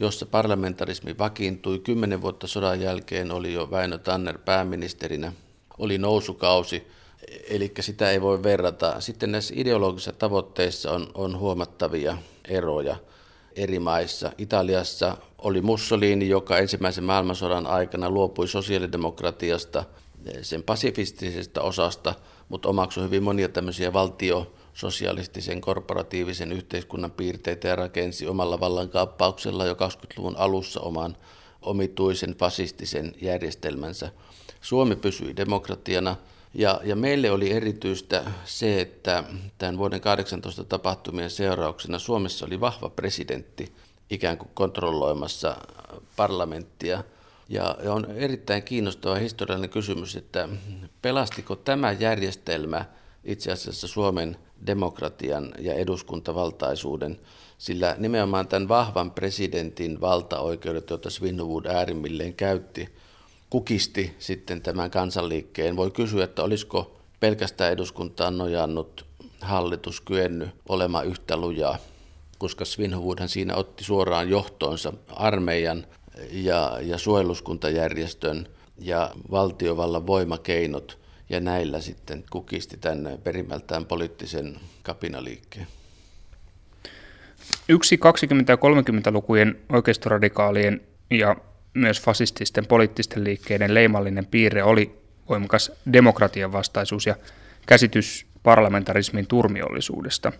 jossa 0.00 0.26
parlamentarismi 0.26 1.18
vakiintui. 1.18 1.78
Kymmenen 1.78 2.22
vuotta 2.22 2.46
sodan 2.46 2.80
jälkeen 2.80 3.32
oli 3.32 3.52
jo 3.52 3.70
Väinö 3.70 3.98
Tanner 3.98 4.38
pääministerinä, 4.38 5.32
oli 5.78 5.98
nousukausi, 5.98 6.86
eli 7.48 7.72
sitä 7.80 8.10
ei 8.10 8.20
voi 8.20 8.42
verrata. 8.42 9.00
Sitten 9.00 9.32
näissä 9.32 9.54
ideologisissa 9.56 10.12
tavoitteissa 10.12 10.92
on, 10.92 11.10
on 11.14 11.38
huomattavia 11.38 12.16
eroja 12.48 12.96
eri 13.56 13.78
maissa. 13.78 14.32
Italiassa 14.38 15.16
oli 15.38 15.60
Mussolini, 15.62 16.28
joka 16.28 16.58
ensimmäisen 16.58 17.04
maailmansodan 17.04 17.66
aikana 17.66 18.10
luopui 18.10 18.48
sosiaalidemokratiasta, 18.48 19.84
sen 20.42 20.62
pasifistisesta 20.62 21.62
osasta, 21.62 22.14
mutta 22.48 22.68
omaksui 22.68 23.04
hyvin 23.04 23.22
monia 23.22 23.48
tämmöisiä 23.48 23.92
valtio 23.92 24.52
sosialistisen 24.74 25.60
korporatiivisen 25.60 26.52
yhteiskunnan 26.52 27.10
piirteitä 27.10 27.68
ja 27.68 27.76
rakensi 27.76 28.26
omalla 28.26 28.60
vallankaappauksella 28.60 29.66
jo 29.66 29.74
20-luvun 29.74 30.36
alussa 30.36 30.80
oman 30.80 31.16
omituisen 31.62 32.34
fasistisen 32.38 33.14
järjestelmänsä. 33.20 34.10
Suomi 34.60 34.96
pysyi 34.96 35.36
demokratiana 35.36 36.16
ja, 36.54 36.80
ja 36.84 36.96
meille 36.96 37.30
oli 37.30 37.52
erityistä 37.52 38.24
se, 38.44 38.80
että 38.80 39.24
tämän 39.58 39.78
vuoden 39.78 40.00
18 40.00 40.64
tapahtumien 40.64 41.30
seurauksena 41.30 41.98
Suomessa 41.98 42.46
oli 42.46 42.60
vahva 42.60 42.90
presidentti 42.90 43.72
ikään 44.10 44.38
kuin 44.38 44.50
kontrolloimassa 44.54 45.56
parlamenttia. 46.16 47.04
Ja, 47.48 47.76
on 47.88 48.06
erittäin 48.10 48.62
kiinnostava 48.62 49.14
historiallinen 49.14 49.70
kysymys, 49.70 50.16
että 50.16 50.48
pelastiko 51.02 51.56
tämä 51.56 51.92
järjestelmä 51.92 52.84
itse 53.24 53.52
asiassa 53.52 53.88
Suomen 53.88 54.36
demokratian 54.66 55.52
ja 55.58 55.74
eduskuntavaltaisuuden, 55.74 57.20
sillä 57.58 57.96
nimenomaan 57.98 58.48
tämän 58.48 58.68
vahvan 58.68 59.10
presidentin 59.10 60.00
valtaoikeudet, 60.00 60.90
joita 60.90 61.10
Svinhuvud 61.10 61.66
äärimmilleen 61.66 62.34
käytti, 62.34 62.88
kukisti 63.50 64.14
sitten 64.18 64.62
tämän 64.62 64.90
kansanliikkeen. 64.90 65.76
Voi 65.76 65.90
kysyä, 65.90 66.24
että 66.24 66.42
olisiko 66.42 67.00
pelkästään 67.20 67.72
eduskuntaan 67.72 68.38
nojannut 68.38 69.06
hallitus 69.40 70.00
kyennyt 70.00 70.50
olemaan 70.68 71.06
yhtä 71.06 71.36
lujaa, 71.36 71.78
koska 72.38 72.64
Svinhuvudhan 72.64 73.28
siinä 73.28 73.54
otti 73.56 73.84
suoraan 73.84 74.28
johtoonsa 74.28 74.92
armeijan 75.08 75.86
ja, 76.30 76.78
ja 76.82 76.98
suojeluskuntajärjestön 76.98 78.48
ja 78.78 79.10
valtiovallan 79.30 80.06
voimakeinot 80.06 80.98
ja 81.28 81.40
näillä 81.40 81.80
sitten 81.80 82.24
kukisti 82.30 82.76
tänne 82.76 83.18
perimältään 83.18 83.86
poliittisen 83.86 84.56
kapinaliikkeen. 84.82 85.66
Yksi 87.68 87.96
20- 87.96 87.98
ja 88.48 88.56
30-lukujen 88.56 89.58
oikeistoradikaalien 89.72 90.80
ja 91.10 91.36
myös 91.74 92.02
fasististen 92.02 92.66
poliittisten 92.66 93.24
liikkeiden 93.24 93.74
leimallinen 93.74 94.26
piirre 94.26 94.62
oli 94.62 95.00
voimakas 95.28 95.72
demokratian 95.92 96.52
vastaisuus 96.52 97.06
ja 97.06 97.14
käsitys 97.66 98.26
parlamentarismin 98.42 99.26
turmiollisuudesta. 99.26 100.32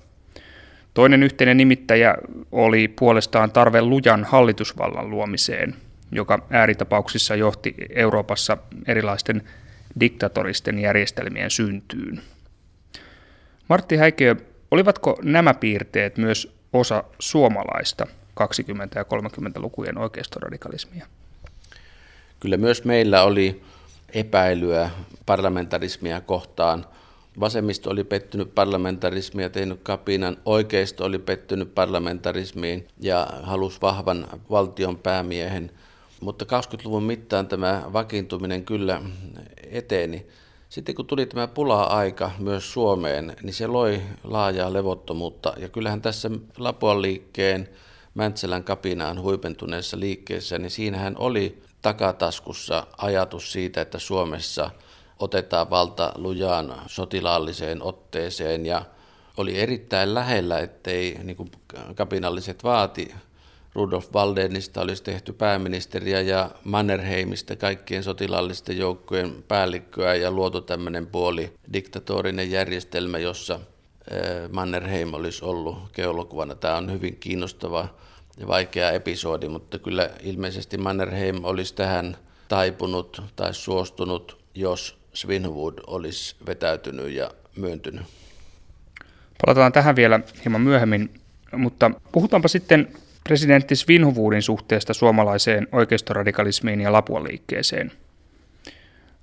Toinen 0.94 1.22
yhteinen 1.22 1.56
nimittäjä 1.56 2.14
oli 2.52 2.88
puolestaan 2.88 3.52
tarve 3.52 3.82
lujan 3.82 4.24
hallitusvallan 4.24 5.10
luomiseen, 5.10 5.74
joka 6.12 6.46
ääritapauksissa 6.50 7.34
johti 7.34 7.74
Euroopassa 7.90 8.58
erilaisten 8.86 9.42
diktatoristen 10.00 10.78
järjestelmien 10.78 11.50
syntyyn. 11.50 12.20
Martti 13.68 13.96
Häikeö, 13.96 14.34
olivatko 14.70 15.18
nämä 15.22 15.54
piirteet 15.54 16.16
myös 16.16 16.56
osa 16.72 17.04
suomalaista 17.18 18.06
20- 18.06 18.10
ja 18.94 19.02
30-lukujen 19.02 19.98
oikeistoradikalismia? 19.98 21.06
Kyllä 22.40 22.56
myös 22.56 22.84
meillä 22.84 23.22
oli 23.22 23.62
epäilyä 24.14 24.90
parlamentarismia 25.26 26.20
kohtaan. 26.20 26.86
Vasemmisto 27.40 27.90
oli 27.90 28.04
pettynyt 28.04 28.54
parlamentarismia, 28.54 29.50
tehnyt 29.50 29.80
kapinan. 29.82 30.36
Oikeisto 30.44 31.04
oli 31.04 31.18
pettynyt 31.18 31.74
parlamentarismiin 31.74 32.88
ja 33.00 33.26
halusi 33.42 33.78
vahvan 33.82 34.26
valtion 34.50 34.98
päämiehen. 34.98 35.70
Mutta 36.20 36.44
20-luvun 36.44 37.02
mittaan 37.02 37.48
tämä 37.48 37.82
vakiintuminen 37.92 38.64
kyllä 38.64 39.02
eteni. 39.70 40.26
Sitten 40.68 40.94
kun 40.94 41.06
tuli 41.06 41.26
tämä 41.26 41.46
pula-aika 41.48 42.30
myös 42.38 42.72
Suomeen, 42.72 43.36
niin 43.42 43.54
se 43.54 43.66
loi 43.66 44.02
laajaa 44.24 44.72
levottomuutta. 44.72 45.54
Ja 45.56 45.68
kyllähän 45.68 46.02
tässä 46.02 46.30
Lapuan 46.58 47.02
liikkeen 47.02 47.68
Mäntsälän 48.14 48.64
kapinaan 48.64 49.20
huipentuneessa 49.20 50.00
liikkeessä, 50.00 50.58
niin 50.58 50.70
siinähän 50.70 51.14
oli 51.18 51.62
takataskussa 51.82 52.86
ajatus 52.98 53.52
siitä, 53.52 53.80
että 53.80 53.98
Suomessa 53.98 54.70
otetaan 55.18 55.70
valta 55.70 56.12
lujaan 56.16 56.74
sotilaalliseen 56.86 57.82
otteeseen 57.82 58.66
ja 58.66 58.82
oli 59.36 59.60
erittäin 59.60 60.14
lähellä, 60.14 60.58
ettei 60.58 61.18
niin 61.22 61.36
kuin 61.36 61.50
kapinalliset 61.94 62.64
vaati 62.64 63.14
Rudolf 63.74 64.12
Waldenista 64.14 64.80
olisi 64.80 65.02
tehty 65.02 65.32
pääministeriä 65.32 66.20
ja 66.20 66.50
Mannerheimista 66.64 67.56
kaikkien 67.56 68.02
sotilaallisten 68.02 68.78
joukkojen 68.78 69.44
päällikköä 69.48 70.14
ja 70.14 70.30
luotu 70.30 70.60
tämmöinen 70.60 71.06
puoli 71.06 71.52
diktatorinen 71.72 72.50
järjestelmä, 72.50 73.18
jossa 73.18 73.60
Mannerheim 74.52 75.14
olisi 75.14 75.44
ollut 75.44 75.78
geologuvana. 75.92 76.54
Tämä 76.54 76.76
on 76.76 76.92
hyvin 76.92 77.16
kiinnostava 77.16 77.88
vaikea 78.46 78.90
episodi, 78.90 79.48
mutta 79.48 79.78
kyllä 79.78 80.10
ilmeisesti 80.22 80.78
Mannerheim 80.78 81.44
olisi 81.44 81.74
tähän 81.74 82.16
taipunut 82.48 83.22
tai 83.36 83.54
suostunut, 83.54 84.44
jos 84.54 84.98
Svinhuvud 85.14 85.74
olisi 85.86 86.36
vetäytynyt 86.46 87.10
ja 87.10 87.30
myöntynyt. 87.56 88.02
Palataan 89.46 89.72
tähän 89.72 89.96
vielä 89.96 90.20
hieman 90.44 90.60
myöhemmin, 90.60 91.10
mutta 91.52 91.90
puhutaanpa 92.12 92.48
sitten 92.48 92.88
presidentti 93.24 93.76
Svinhuvudin 93.76 94.42
suhteesta 94.42 94.94
suomalaiseen 94.94 95.68
oikeistoradikalismiin 95.72 96.80
ja 96.80 96.92
Lapuan 96.92 97.24
liikkeeseen. 97.24 97.92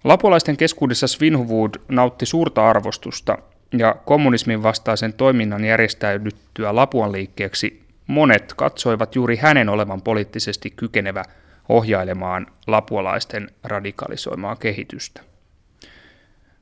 Lapualaisten 0.03 0.57
keskuudessa 0.57 1.07
Svinhuvud 1.07 1.73
nautti 1.87 2.25
suurta 2.25 2.69
arvostusta 2.69 3.37
ja 3.77 3.95
kommunismin 4.05 4.63
vastaisen 4.63 5.13
toiminnan 5.13 5.65
järjestäydyttyä 5.65 6.75
Lapuan 6.75 7.11
liikkeeksi 7.11 7.86
monet 8.07 8.53
katsoivat 8.53 9.15
juuri 9.15 9.37
hänen 9.37 9.69
olevan 9.69 10.01
poliittisesti 10.01 10.69
kykenevä 10.69 11.23
ohjailemaan 11.69 12.47
lapualaisten 12.67 13.49
radikalisoimaa 13.63 14.55
kehitystä. 14.55 15.21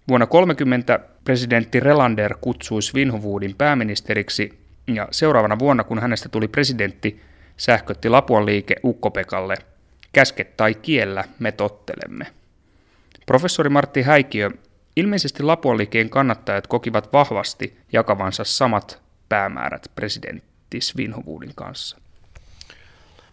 Vuonna 0.07 0.25
30 0.25 0.99
presidentti 1.23 1.79
Relander 1.79 2.35
kutsui 2.41 2.81
Svinhuvudin 2.81 3.55
pääministeriksi 3.57 4.59
ja 4.87 5.07
seuraavana 5.11 5.59
vuonna, 5.59 5.83
kun 5.83 5.99
hänestä 5.99 6.29
tuli 6.29 6.47
presidentti, 6.47 7.21
sähkötti 7.57 8.09
Lapuan 8.09 8.45
liike 8.45 8.75
Ukkopekalle, 8.83 9.55
käske 10.13 10.43
tai 10.43 10.73
kiellä 10.73 11.23
me 11.39 11.51
tottelemme. 11.51 12.25
Professori 13.25 13.69
Martti 13.69 14.01
Häikiö, 14.01 14.49
ilmeisesti 14.95 15.43
Lapuan 15.43 15.77
liikkeen 15.77 16.09
kannattajat 16.09 16.67
kokivat 16.67 17.13
vahvasti 17.13 17.77
jakavansa 17.93 18.43
samat 18.43 19.01
päämäärät 19.29 19.91
presidentti 19.95 20.54
Svinhuvudin 20.79 21.51
kanssa. 21.55 21.97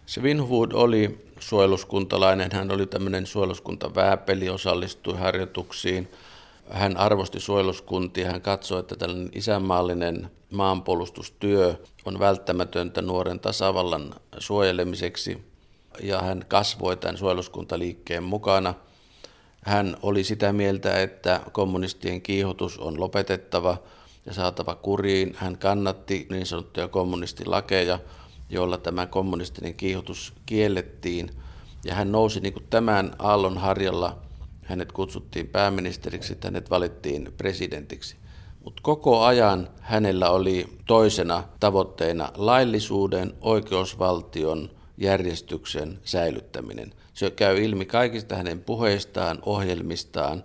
Svinhuvud 0.05 0.71
oli 0.73 1.27
suojeluskuntalainen, 1.39 2.49
hän 2.53 2.71
oli 2.71 2.85
tämmöinen 2.85 3.25
suojeluskuntavääpeli, 3.25 4.49
osallistui 4.49 5.17
harjoituksiin– 5.17 6.07
hän 6.69 6.97
arvosti 6.97 7.39
suojeluskuntia, 7.39 8.31
hän 8.31 8.41
katsoi, 8.41 8.79
että 8.79 8.95
tällainen 8.95 9.29
isänmaallinen 9.35 10.31
maanpuolustustyö 10.51 11.75
on 12.05 12.19
välttämätöntä 12.19 13.01
nuoren 13.01 13.39
tasavallan 13.39 14.15
suojelemiseksi. 14.37 15.45
Ja 16.03 16.21
hän 16.21 16.45
kasvoi 16.47 16.97
tämän 16.97 17.17
suojeluskuntaliikkeen 17.17 18.23
mukana. 18.23 18.73
Hän 19.65 19.97
oli 20.01 20.23
sitä 20.23 20.53
mieltä, 20.53 21.01
että 21.01 21.41
kommunistien 21.51 22.21
kiihotus 22.21 22.77
on 22.77 22.99
lopetettava 22.99 23.77
ja 24.25 24.33
saatava 24.33 24.75
kuriin. 24.75 25.35
Hän 25.37 25.57
kannatti 25.57 26.27
niin 26.29 26.45
sanottuja 26.45 26.87
kommunistilakeja, 26.87 27.99
joilla 28.49 28.77
tämä 28.77 29.05
kommunistinen 29.05 29.73
kiihotus 29.73 30.33
kiellettiin. 30.45 31.29
Ja 31.85 31.95
hän 31.95 32.11
nousi 32.11 32.39
niin 32.39 32.53
kuin 32.53 32.67
tämän 32.69 33.15
aallon 33.19 33.57
harjalla, 33.57 34.17
hänet 34.63 34.91
kutsuttiin 34.91 35.47
pääministeriksi, 35.47 36.37
hänet 36.43 36.69
valittiin 36.69 37.33
presidentiksi. 37.37 38.15
Mutta 38.63 38.81
koko 38.81 39.23
ajan 39.23 39.69
hänellä 39.79 40.29
oli 40.29 40.67
toisena 40.85 41.43
tavoitteena 41.59 42.29
laillisuuden, 42.35 43.33
oikeusvaltion, 43.41 44.69
järjestyksen 44.97 45.99
säilyttäminen. 46.03 46.93
Se 47.13 47.31
käy 47.31 47.63
ilmi 47.63 47.85
kaikista 47.85 48.35
hänen 48.35 48.59
puheistaan, 48.59 49.39
ohjelmistaan, 49.45 50.43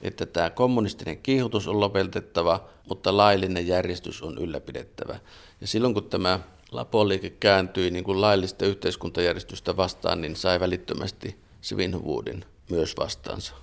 että 0.00 0.26
tämä 0.26 0.50
kommunistinen 0.50 1.18
kiihotus 1.18 1.68
on 1.68 1.80
lopetettava, 1.80 2.64
mutta 2.88 3.16
laillinen 3.16 3.66
järjestys 3.66 4.22
on 4.22 4.38
ylläpidettävä. 4.38 5.16
Ja 5.60 5.66
silloin 5.66 5.94
kun 5.94 6.04
tämä 6.04 6.40
Lapoliike 6.72 7.30
kääntyi 7.30 7.90
niin 7.90 8.04
kuin 8.04 8.20
laillista 8.20 8.66
yhteiskuntajärjestystä 8.66 9.76
vastaan, 9.76 10.20
niin 10.20 10.36
sai 10.36 10.60
välittömästi 10.60 11.36
Svinhuvudin 11.60 12.44
myös 12.70 12.94
vastaansa. 12.98 13.54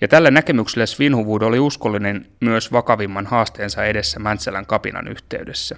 Ja 0.00 0.08
tällä 0.08 0.30
näkemyksellä 0.30 0.86
Svinhuvud 0.86 1.42
oli 1.42 1.58
uskollinen 1.58 2.26
myös 2.40 2.72
vakavimman 2.72 3.26
haasteensa 3.26 3.84
edessä 3.84 4.18
Mäntsälän 4.18 4.66
kapinan 4.66 5.08
yhteydessä. 5.08 5.76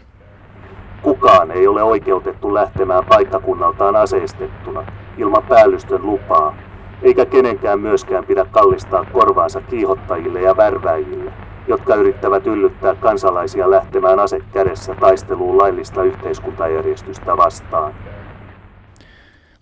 Kukaan 1.02 1.50
ei 1.50 1.66
ole 1.66 1.82
oikeutettu 1.82 2.54
lähtemään 2.54 3.04
paikkakunnaltaan 3.06 3.96
aseistettuna 3.96 4.92
ilman 5.18 5.42
päällystön 5.42 6.06
lupaa, 6.06 6.56
eikä 7.02 7.26
kenenkään 7.26 7.80
myöskään 7.80 8.24
pidä 8.24 8.44
kallistaa 8.50 9.04
korvaansa 9.04 9.60
kiihottajille 9.60 10.40
ja 10.40 10.56
värväjille, 10.56 11.32
jotka 11.68 11.94
yrittävät 11.94 12.46
yllyttää 12.46 12.94
kansalaisia 12.94 13.70
lähtemään 13.70 14.20
ase 14.20 14.40
kädessä 14.52 14.94
taisteluun 14.94 15.58
laillista 15.58 16.02
yhteiskuntajärjestystä 16.02 17.36
vastaan. 17.36 17.94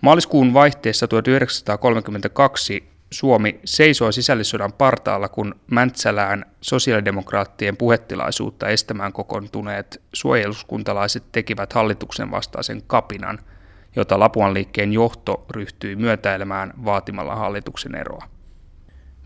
Maaliskuun 0.02 0.54
vaihteessa 0.54 1.08
1932 1.08 2.90
Suomi 3.10 3.60
seisoi 3.64 4.12
sisällissodan 4.12 4.72
partaalla, 4.72 5.28
kun 5.28 5.54
Mäntsälään 5.70 6.44
sosiaalidemokraattien 6.60 7.76
puhetilaisuutta 7.76 8.68
estämään 8.68 9.12
kokoontuneet 9.12 10.02
suojeluskuntalaiset 10.12 11.22
tekivät 11.32 11.72
hallituksen 11.72 12.30
vastaisen 12.30 12.82
kapinan, 12.86 13.38
jota 13.96 14.18
Lapuan 14.18 14.54
liikkeen 14.54 14.92
johto 14.92 15.46
ryhtyi 15.50 15.96
myötäilemään 15.96 16.72
vaatimalla 16.84 17.36
hallituksen 17.36 17.94
eroa. 17.94 18.24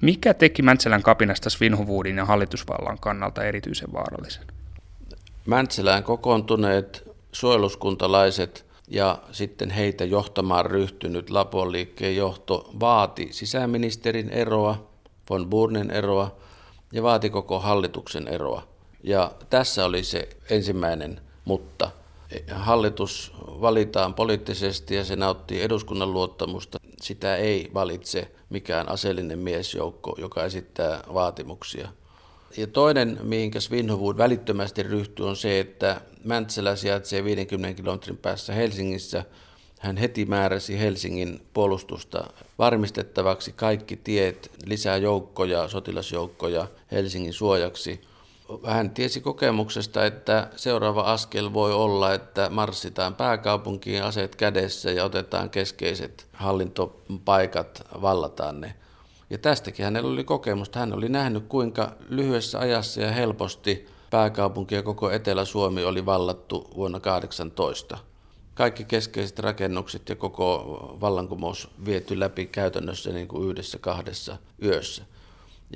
Mikä 0.01 0.35
teki 0.35 0.63
Mäntsälän 0.63 1.03
kapinasta 1.03 1.51
Svinhuvuudin 1.51 2.17
ja 2.17 2.25
hallitusvallan 2.25 2.99
kannalta 3.01 3.45
erityisen 3.45 3.93
vaarallisen? 3.93 4.45
Mäntsälään 5.47 6.03
kokoontuneet 6.03 7.11
suojeluskuntalaiset 7.33 8.67
ja 8.89 9.19
sitten 9.33 9.71
heitä 9.71 10.05
johtamaan 10.05 10.67
ryhtynyt 10.67 11.31
Lapon 11.31 11.73
liikkeen 11.73 12.17
johto 12.17 12.71
vaati 12.81 13.29
sisäministerin 13.31 14.31
eroa, 14.31 14.89
von 15.31 15.51
Burnen 15.51 15.91
eroa 15.91 16.37
ja 16.93 17.03
vaati 17.03 17.31
koko 17.31 17.61
hallituksen 17.61 18.29
eroa. 18.29 18.63
Ja 19.03 19.33
tässä 19.51 19.85
oli 19.85 20.05
se 20.05 20.29
ensimmäinen 20.51 21.21
mutta. 21.45 21.91
Hallitus 22.53 23.33
valitaan 23.41 24.15
poliittisesti 24.15 24.95
ja 24.95 25.05
se 25.05 25.17
nauttii 25.17 25.63
eduskunnan 25.63 26.13
luottamusta. 26.13 26.79
Sitä 27.01 27.37
ei 27.37 27.71
valitse 27.75 28.31
mikään 28.51 28.89
aseellinen 28.89 29.39
miesjoukko, 29.39 30.15
joka 30.19 30.45
esittää 30.45 31.05
vaatimuksia. 31.15 31.89
Ja 32.57 32.67
toinen, 32.67 33.19
mihinkä 33.23 33.61
Svinhovud 33.61 34.19
välittömästi 34.19 34.83
ryhtyy, 34.83 35.29
on 35.29 35.37
se, 35.37 35.61
että 35.61 36.01
Mäntsälä 36.25 36.77
sijaitsee 36.77 37.25
50 37.25 37.77
kilometrin 37.77 38.17
päässä 38.17 38.53
Helsingissä. 38.53 39.25
Hän 39.81 39.97
heti 39.97 40.25
määräsi 40.25 40.79
Helsingin 40.79 41.47
puolustusta 41.53 42.27
varmistettavaksi 42.59 43.53
kaikki 43.53 43.97
tiet, 43.97 44.51
lisää 44.67 44.97
joukkoja, 44.97 45.69
sotilasjoukkoja 45.69 46.67
Helsingin 46.93 47.33
suojaksi. 47.33 48.01
Hän 48.67 48.91
tiesi 48.91 49.21
kokemuksesta, 49.21 50.07
että 50.07 50.49
seuraava 50.57 51.01
askel 51.03 51.53
voi 51.53 51.73
olla, 51.73 52.15
että 52.15 52.51
marssitaan 52.51 53.15
pääkaupunkiin 53.15 54.03
aseet 54.03 54.37
kädessä 54.37 54.91
ja 54.91 55.05
otetaan 55.05 55.51
keskeiset 55.51 56.27
hallintopaikat, 56.33 57.87
vallataan 58.03 58.61
ne. 58.61 58.75
Ja 59.31 59.39
tästäkin 59.39 59.85
hänellä 59.85 60.11
oli 60.11 60.25
kokemusta. 60.25 60.79
Hän 60.79 60.93
oli 60.93 61.09
nähnyt, 61.09 61.45
kuinka 61.49 61.93
lyhyessä 62.09 62.59
ajassa 62.59 63.01
ja 63.01 63.13
helposti 63.13 63.87
pääkaupunki 64.11 64.75
ja 64.75 64.83
koko 64.83 65.11
Etelä-Suomi 65.11 65.85
oli 65.85 66.07
vallattu 66.07 66.71
vuonna 66.77 67.01
18. 67.01 67.99
Kaikki 68.55 68.85
keskeiset 68.85 69.39
rakennukset 69.39 70.09
ja 70.09 70.17
koko 70.17 70.97
vallankumous 71.01 71.69
viety 71.85 72.21
läpi 72.21 72.47
käytännössä 72.47 73.11
niin 73.11 73.29
kuin 73.29 73.51
yhdessä 73.51 73.79
kahdessa 73.79 74.37
yössä. 74.63 75.03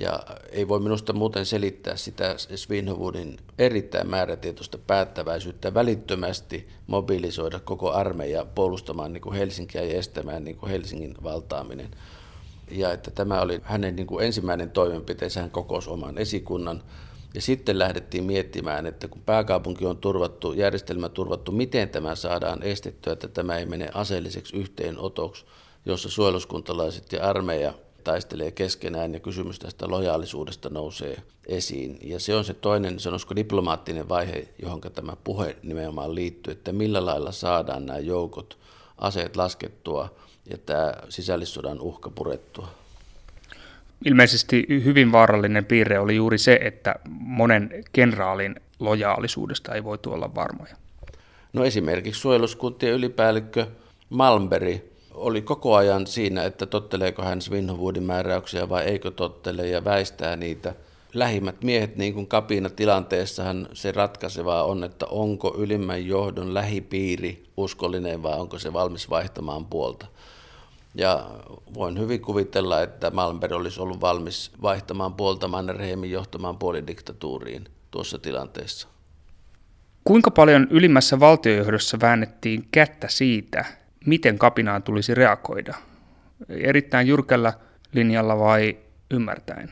Ja 0.01 0.19
ei 0.51 0.67
voi 0.67 0.79
minusta 0.79 1.13
muuten 1.13 1.45
selittää 1.45 1.95
sitä 1.95 2.35
Svinhovudin 2.55 3.37
erittäin 3.57 4.09
määrätietoista 4.09 4.77
päättäväisyyttä 4.77 5.73
välittömästi 5.73 6.67
mobilisoida 6.87 7.59
koko 7.59 7.91
armeija 7.91 8.45
puolustamaan 8.45 9.13
niin 9.13 9.21
kuin 9.21 9.35
Helsinkiä 9.35 9.83
ja 9.83 9.99
estämään 9.99 10.43
niin 10.43 10.57
kuin 10.57 10.69
Helsingin 10.69 11.15
valtaaminen 11.23 11.91
ja 12.71 12.91
että 12.93 13.11
tämä 13.11 13.41
oli 13.41 13.59
hänen 13.63 13.95
niin 13.95 14.07
kuin 14.07 14.25
ensimmäinen 14.25 14.71
toimenpiteensä, 14.71 15.41
hän 15.41 15.51
kokosi 15.51 15.89
oman 15.89 16.17
esikunnan. 16.17 16.83
Ja 17.33 17.41
sitten 17.41 17.79
lähdettiin 17.79 18.23
miettimään, 18.23 18.85
että 18.85 19.07
kun 19.07 19.21
pääkaupunki 19.21 19.85
on 19.85 19.97
turvattu, 19.97 20.53
järjestelmä 20.53 21.09
turvattu, 21.09 21.51
miten 21.51 21.89
tämä 21.89 22.15
saadaan 22.15 22.63
estettyä, 22.63 23.13
että 23.13 23.27
tämä 23.27 23.57
ei 23.57 23.65
mene 23.65 23.89
aseelliseksi 23.93 24.57
yhteenotoksi, 24.57 25.45
jossa 25.85 26.09
suojeluskuntalaiset 26.09 27.11
ja 27.11 27.29
armeija 27.29 27.73
taistelee 28.03 28.51
keskenään 28.51 29.13
ja 29.13 29.19
kysymys 29.19 29.59
tästä 29.59 29.87
lojaalisuudesta 29.87 30.69
nousee 30.69 31.17
esiin. 31.47 31.97
Ja 32.01 32.19
se 32.19 32.35
on 32.35 32.45
se 32.45 32.53
toinen, 32.53 32.99
sanoisiko 32.99 33.35
diplomaattinen 33.35 34.09
vaihe, 34.09 34.47
johon 34.61 34.81
tämä 34.81 35.13
puhe 35.23 35.55
nimenomaan 35.63 36.15
liittyy, 36.15 36.51
että 36.51 36.73
millä 36.73 37.05
lailla 37.05 37.31
saadaan 37.31 37.85
nämä 37.85 37.99
joukot, 37.99 38.57
aseet 38.97 39.35
laskettua 39.35 40.15
ja 40.49 40.57
tämä 40.57 40.93
sisällissodan 41.09 41.81
uhka 41.81 42.09
purettua. 42.09 42.67
Ilmeisesti 44.05 44.65
hyvin 44.69 45.11
vaarallinen 45.11 45.65
piirre 45.65 45.99
oli 45.99 46.15
juuri 46.15 46.37
se, 46.37 46.59
että 46.61 46.95
monen 47.09 47.69
kenraalin 47.91 48.55
lojaalisuudesta 48.79 49.75
ei 49.75 49.83
voitu 49.83 50.11
olla 50.11 50.35
varmoja. 50.35 50.75
No 51.53 51.65
esimerkiksi 51.65 52.21
suojeluskuntien 52.21 52.93
ylipäällikkö 52.93 53.67
Malmberg 54.09 54.81
oli 55.19 55.41
koko 55.41 55.75
ajan 55.75 56.07
siinä, 56.07 56.43
että 56.43 56.65
totteleeko 56.65 57.23
hän 57.23 57.41
Svinhovudin 57.41 58.03
määräyksiä 58.03 58.69
vai 58.69 58.83
eikö 58.83 59.11
tottele 59.11 59.67
ja 59.67 59.85
väistää 59.85 60.35
niitä. 60.35 60.75
Lähimmät 61.13 61.63
miehet, 61.63 61.95
niin 61.95 62.13
kuin 62.13 62.27
kapina 62.27 62.69
tilanteessahan 62.69 63.67
se 63.73 63.91
ratkaisevaa 63.91 64.63
on, 64.63 64.83
että 64.83 65.05
onko 65.05 65.55
ylimmän 65.57 66.05
johdon 66.05 66.53
lähipiiri 66.53 67.43
uskollinen 67.57 68.23
vai 68.23 68.39
onko 68.39 68.59
se 68.59 68.73
valmis 68.73 69.09
vaihtamaan 69.09 69.65
puolta. 69.65 70.07
Ja 70.95 71.29
voin 71.73 71.99
hyvin 71.99 72.21
kuvitella, 72.21 72.81
että 72.81 73.11
Malmberg 73.11 73.53
olisi 73.53 73.81
ollut 73.81 74.01
valmis 74.01 74.51
vaihtamaan 74.61 75.13
puolta 75.13 75.47
Mannerheimin 75.47 76.11
johtamaan 76.11 76.57
puolidiktatuuriin 76.57 77.65
tuossa 77.91 78.17
tilanteessa. 78.17 78.87
Kuinka 80.03 80.31
paljon 80.31 80.67
ylimmässä 80.69 81.19
valtiojohdossa 81.19 81.97
väännettiin 82.01 82.67
kättä 82.71 83.07
siitä, 83.07 83.65
miten 84.05 84.39
kapinaan 84.39 84.83
tulisi 84.83 85.15
reagoida? 85.15 85.73
Erittäin 86.49 87.07
jyrkällä 87.07 87.53
linjalla 87.93 88.39
vai 88.39 88.77
ymmärtäen? 89.11 89.71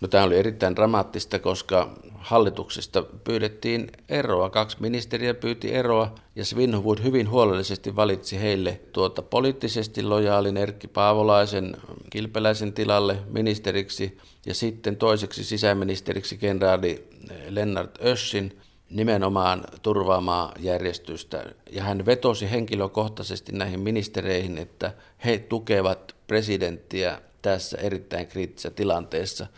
No, 0.00 0.08
tämä 0.08 0.24
oli 0.24 0.38
erittäin 0.38 0.76
dramaattista, 0.76 1.38
koska 1.38 1.90
hallituksesta 2.14 3.02
pyydettiin 3.02 3.92
eroa. 4.08 4.50
Kaksi 4.50 4.76
ministeriä 4.80 5.34
pyyti 5.34 5.74
eroa 5.74 6.14
ja 6.36 6.44
Svinhuvud 6.44 6.98
hyvin 7.02 7.30
huolellisesti 7.30 7.96
valitsi 7.96 8.40
heille 8.40 8.80
tuota 8.92 9.22
poliittisesti 9.22 10.02
lojaalin 10.02 10.56
Erkki 10.56 10.88
Paavolaisen 10.88 11.76
kilpeläisen 12.10 12.72
tilalle 12.72 13.18
ministeriksi 13.30 14.18
ja 14.46 14.54
sitten 14.54 14.96
toiseksi 14.96 15.44
sisäministeriksi 15.44 16.38
kenraali 16.38 17.08
Lennart 17.48 17.98
Össin 18.04 18.58
nimenomaan 18.92 19.64
turvaamaan 19.82 20.52
järjestystä. 20.58 21.44
Ja 21.70 21.82
hän 21.82 22.06
vetosi 22.06 22.50
henkilökohtaisesti 22.50 23.52
näihin 23.52 23.80
ministereihin, 23.80 24.58
että 24.58 24.92
he 25.24 25.38
tukevat 25.38 26.14
presidenttiä 26.26 27.20
tässä 27.42 27.78
erittäin 27.78 28.26
kriittisessä 28.26 28.70
tilanteessa– 28.70 29.46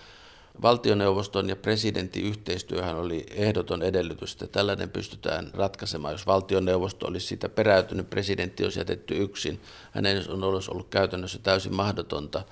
Valtioneuvoston 0.62 1.48
ja 1.48 1.56
presidentin 1.56 2.24
yhteistyöhän 2.24 2.96
oli 2.96 3.26
ehdoton 3.30 3.82
edellytys, 3.82 4.32
että 4.32 4.46
tällainen 4.46 4.90
pystytään 4.90 5.50
ratkaisemaan. 5.54 6.14
Jos 6.14 6.26
valtioneuvosto 6.26 7.06
olisi 7.06 7.26
sitä 7.26 7.48
peräytynyt, 7.48 8.10
presidentti 8.10 8.64
olisi 8.64 8.80
jätetty 8.80 9.16
yksin, 9.16 9.60
hänen 9.92 10.30
on 10.30 10.44
ollut 10.44 10.88
käytännössä 10.90 11.38
täysin 11.38 11.74
mahdotonta 11.74 12.42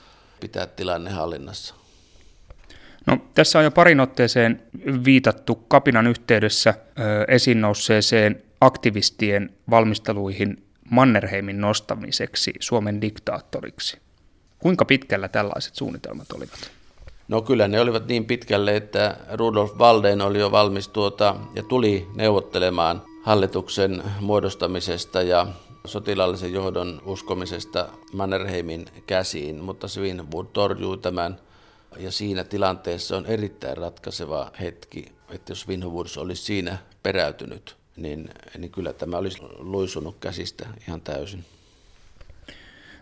pitää 0.41 0.67
tilanne 0.67 1.11
hallinnassa. 1.11 1.75
No, 3.07 3.19
tässä 3.35 3.59
on 3.59 3.65
jo 3.65 3.71
parin 3.71 4.01
otteeseen 4.01 4.63
viitattu 5.05 5.55
kapinan 5.55 6.07
yhteydessä 6.07 6.75
esiin 7.29 7.61
nousseeseen 7.61 8.43
aktivistien 8.61 9.51
valmisteluihin 9.71 10.65
Mannerheimin 10.91 11.61
nostamiseksi 11.61 12.53
Suomen 12.61 13.01
diktaattoriksi. 13.01 13.99
Kuinka 14.59 14.85
pitkällä 14.85 15.29
tällaiset 15.29 15.75
suunnitelmat 15.75 16.33
olivat? 16.33 16.71
No 17.29 17.43
kyllä 17.43 17.69
ne 17.69 17.81
olivat 17.81 18.07
niin 18.07 18.25
pitkälle, 18.25 18.77
että 18.77 19.17
Rudolf 19.33 19.73
Walden 19.79 20.21
oli 20.21 20.39
jo 20.39 20.51
valmis 20.51 20.89
tuota, 20.89 21.37
ja 21.55 21.63
tuli 21.63 22.09
neuvottelemaan 22.15 23.03
hallituksen 23.23 24.03
muodostamisesta 24.21 25.23
ja 25.23 25.47
sotilaallisen 25.85 26.53
johdon 26.53 27.03
uskomisesta 27.05 27.89
Mannerheimin 28.13 28.85
käsiin, 29.07 29.65
mutta 29.65 29.89
Svinhuvud 29.89 30.47
torjui 30.53 30.99
tämän 30.99 31.39
ja 31.97 32.11
siinä 32.11 32.45
tilanteessa 32.45 33.17
on 33.17 33.27
erittäin 33.27 33.77
ratkaiseva 33.77 34.53
hetki, 34.61 35.13
että 35.31 35.53
jos 35.53 35.61
Svinhuvud 35.61 36.07
olisi 36.17 36.43
siinä 36.43 36.79
peräytynyt, 37.03 37.77
niin, 37.97 38.31
niin 38.59 38.71
kyllä 38.71 38.93
tämä 38.93 39.17
olisi 39.17 39.39
luisunut 39.59 40.17
käsistä 40.21 40.67
ihan 40.89 41.01
täysin. 41.01 41.45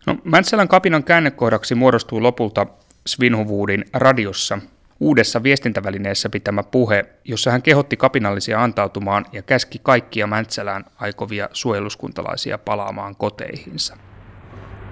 No, 0.06 0.16
Mäntsälän 0.24 0.68
kapinan 0.68 1.04
käännekohdaksi 1.04 1.74
muodostui 1.74 2.20
lopulta 2.20 2.66
Svinhuvudin 3.06 3.84
radiossa 3.92 4.58
uudessa 5.00 5.42
viestintävälineessä 5.42 6.28
pitämä 6.28 6.62
puhe, 6.62 7.04
jossa 7.24 7.50
hän 7.50 7.62
kehotti 7.62 7.96
kapinallisia 7.96 8.62
antautumaan 8.62 9.26
ja 9.32 9.42
käski 9.42 9.80
kaikkia 9.82 10.26
Mäntsälään 10.26 10.84
aikovia 10.96 11.48
suojeluskuntalaisia 11.52 12.58
palaamaan 12.58 13.16
koteihinsa. 13.16 13.96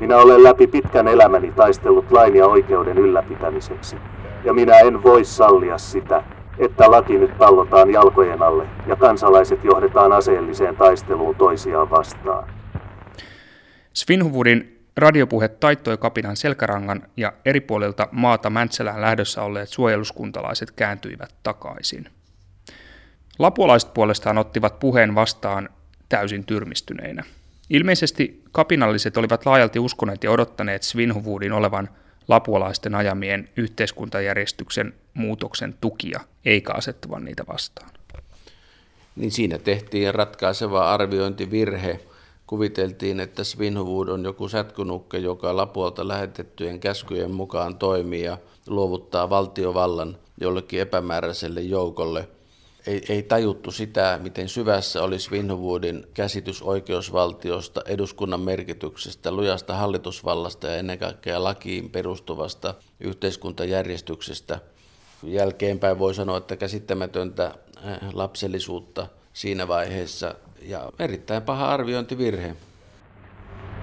Minä 0.00 0.16
olen 0.16 0.42
läpi 0.42 0.66
pitkän 0.66 1.08
elämäni 1.08 1.52
taistellut 1.52 2.10
lain 2.10 2.36
ja 2.36 2.46
oikeuden 2.46 2.98
ylläpitämiseksi, 2.98 3.96
ja 4.44 4.52
minä 4.52 4.78
en 4.78 5.02
voi 5.02 5.24
sallia 5.24 5.78
sitä, 5.78 6.22
että 6.58 6.90
laki 6.90 7.18
nyt 7.18 7.38
pallotaan 7.38 7.90
jalkojen 7.90 8.42
alle 8.42 8.66
ja 8.86 8.96
kansalaiset 8.96 9.64
johdetaan 9.64 10.12
aseelliseen 10.12 10.76
taisteluun 10.76 11.34
toisiaan 11.34 11.90
vastaan. 11.90 12.48
Svinhuvudin 13.92 14.74
Radiopuhe 14.96 15.48
taittoi 15.48 15.96
kapinan 15.96 16.36
selkärangan 16.36 17.02
ja 17.16 17.32
eri 17.44 17.60
puolilta 17.60 18.08
maata 18.12 18.50
Mäntsälään 18.50 19.00
lähdössä 19.00 19.42
olleet 19.42 19.68
suojeluskuntalaiset 19.68 20.70
kääntyivät 20.70 21.34
takaisin. 21.42 22.08
Lapuolaiset 23.38 23.94
puolestaan 23.94 24.38
ottivat 24.38 24.78
puheen 24.78 25.14
vastaan 25.14 25.68
täysin 26.08 26.44
tyrmistyneinä. 26.44 27.24
Ilmeisesti 27.70 28.42
kapinalliset 28.52 29.16
olivat 29.16 29.46
laajalti 29.46 29.78
uskoneet 29.78 30.24
ja 30.24 30.30
odottaneet 30.30 30.82
Svinhuvudin 30.82 31.52
olevan 31.52 31.88
lapuolaisten 32.28 32.94
ajamien 32.94 33.48
yhteiskuntajärjestyksen 33.56 34.94
muutoksen 35.14 35.74
tukia, 35.80 36.20
eikä 36.44 36.72
asettuvan 36.72 37.24
niitä 37.24 37.44
vastaan. 37.48 37.90
Niin 39.16 39.32
siinä 39.32 39.58
tehtiin 39.58 40.14
ratkaiseva 40.14 40.92
arviointivirhe– 40.92 42.00
Kuviteltiin, 42.48 43.20
että 43.20 43.44
Svinhuvud 43.44 44.08
on 44.08 44.24
joku 44.24 44.48
sätkynukke, 44.48 45.18
joka 45.18 45.56
Lapuolta 45.56 46.08
lähetettyjen 46.08 46.80
käskyjen 46.80 47.30
mukaan 47.30 47.76
toimii 47.76 48.22
ja 48.22 48.38
luovuttaa 48.66 49.30
valtiovallan 49.30 50.16
jollekin 50.40 50.80
epämääräiselle 50.80 51.60
joukolle. 51.60 52.28
Ei, 52.88 53.02
ei 53.08 53.22
tajuttu 53.22 53.70
sitä, 53.70 54.18
miten 54.22 54.48
syvässä 54.48 55.02
oli 55.02 55.18
Svinhuvudin 55.18 56.06
käsitys 56.14 56.62
oikeusvaltiosta, 56.62 57.80
eduskunnan 57.86 58.40
merkityksestä, 58.40 59.32
lujasta 59.32 59.74
hallitusvallasta 59.74 60.66
ja 60.66 60.76
ennen 60.76 60.98
kaikkea 60.98 61.44
lakiin 61.44 61.90
perustuvasta 61.90 62.74
yhteiskuntajärjestyksestä. 63.00 64.58
Jälkeenpäin 65.22 65.98
voi 65.98 66.14
sanoa, 66.14 66.36
että 66.36 66.56
käsittämätöntä 66.56 67.54
eh, 67.86 67.98
lapsellisuutta 68.12 69.06
siinä 69.32 69.68
vaiheessa 69.68 70.34
ja 70.62 70.92
erittäin 70.98 71.42
paha 71.42 71.68
arviointivirhe. 71.68 72.56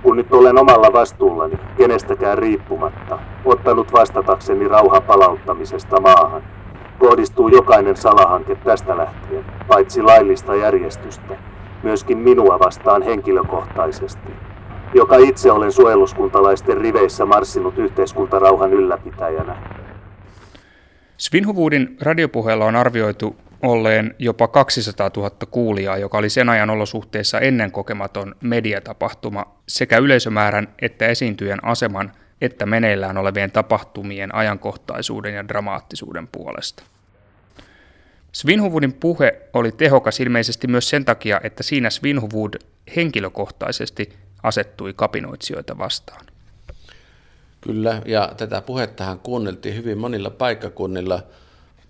Kun 0.04 0.18
nyt 0.18 0.34
olen 0.34 0.58
omalla 0.58 0.94
vastuullani, 0.94 1.56
kenestäkään 1.78 2.38
riippumatta, 2.38 3.20
ottanut 3.46 3.92
vastatakseni 3.92 4.68
rauhan 4.68 5.04
palauttamisesta 5.04 6.02
maahan, 6.02 6.55
kohdistuu 7.00 7.48
jokainen 7.48 7.98
salahanke 7.98 8.56
tästä 8.56 8.98
lähtien, 8.98 9.46
paitsi 9.68 10.02
laillista 10.02 10.56
järjestystä, 10.56 11.38
myöskin 11.84 12.18
minua 12.18 12.60
vastaan 12.60 13.02
henkilökohtaisesti, 13.02 14.30
joka 14.94 15.18
itse 15.18 15.52
olen 15.52 15.72
suojeluskuntalaisten 15.72 16.78
riveissä 16.78 17.26
marssinut 17.26 17.78
yhteiskuntarauhan 17.78 18.74
ylläpitäjänä. 18.74 19.56
Svinhuvudin 21.18 21.98
radiopuheella 22.02 22.66
on 22.66 22.76
arvioitu 22.76 23.36
olleen 23.62 24.16
jopa 24.20 24.48
200 24.48 25.12
000 25.18 25.30
kuulijaa, 25.52 25.98
joka 25.98 26.18
oli 26.18 26.30
sen 26.30 26.50
ajan 26.50 26.70
olosuhteissa 26.70 27.40
ennen 27.40 27.72
kokematon 27.72 28.36
mediatapahtuma 28.42 29.46
sekä 29.68 29.98
yleisömäärän 29.98 30.68
että 30.82 31.08
esiintyjen 31.08 31.66
aseman 31.66 32.12
että 32.42 32.66
meneillään 32.66 33.18
olevien 33.18 33.52
tapahtumien 33.52 34.36
ajankohtaisuuden 34.36 35.34
ja 35.34 35.48
dramaattisuuden 35.48 36.28
puolesta. 36.28 36.84
Svinhuvudin 38.32 38.94
puhe 38.94 39.42
oli 39.54 39.72
tehokas 39.72 40.20
ilmeisesti 40.20 40.68
myös 40.68 40.90
sen 40.90 41.06
takia, 41.06 41.42
että 41.44 41.64
siinä 41.64 41.90
Svinhuvud 41.90 42.54
henkilökohtaisesti 42.96 44.14
asettui 44.44 44.94
kapinoitsijoita 44.94 45.78
vastaan. 45.78 46.26
Kyllä, 47.62 48.02
ja 48.06 48.34
tätä 48.38 48.62
puhettahan 48.62 49.20
kuunneltiin 49.20 49.76
hyvin 49.76 49.98
monilla 49.98 50.30
paikkakunnilla 50.30 51.24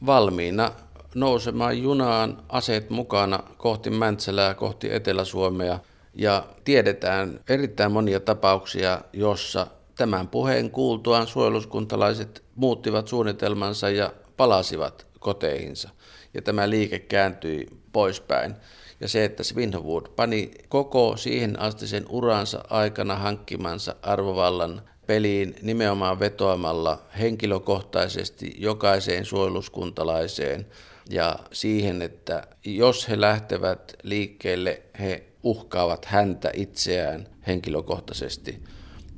valmiina 0.06 0.72
nousemaan 1.16 1.82
junaan 1.82 2.44
aseet 2.50 2.90
mukana 2.90 3.40
kohti 3.58 3.90
Mäntsälää, 3.90 4.54
kohti 4.54 4.94
Etelä-Suomea. 4.94 5.80
Ja 6.14 6.46
tiedetään 6.64 7.40
erittäin 7.50 7.92
monia 7.92 8.20
tapauksia, 8.20 9.02
jossa 9.14 9.68
tämän 9.96 10.28
puheen 10.28 10.72
kuultuaan 10.72 11.28
suojeluskuntalaiset 11.28 12.44
muuttivat 12.56 13.08
suunnitelmansa 13.08 13.90
ja 13.90 14.14
palasivat 14.38 15.08
koteihinsa. 15.20 15.90
Ja 16.34 16.42
tämä 16.42 16.70
liike 16.70 17.00
kääntyi 17.00 17.68
poispäin. 17.92 18.56
Ja 19.00 19.08
se, 19.08 19.26
että 19.26 19.44
Svinhuvud 19.44 20.06
pani 20.16 20.52
koko 20.70 21.18
siihen 21.18 21.60
asti 21.60 21.88
sen 21.88 22.06
uransa 22.10 22.64
aikana 22.70 23.16
hankkimansa 23.16 23.96
arvovallan 24.02 24.82
peliin 25.08 25.56
nimenomaan 25.62 26.20
vetoamalla 26.20 27.02
henkilökohtaisesti 27.20 28.56
jokaiseen 28.58 29.26
suojeluskuntalaiseen 29.26 30.66
ja 31.10 31.40
siihen, 31.52 32.02
että 32.02 32.48
jos 32.66 33.10
he 33.10 33.22
lähtevät 33.22 33.94
liikkeelle, 34.04 34.82
he 35.00 35.24
uhkaavat 35.44 36.06
häntä 36.06 36.52
itseään 36.54 37.28
henkilökohtaisesti. 37.48 38.64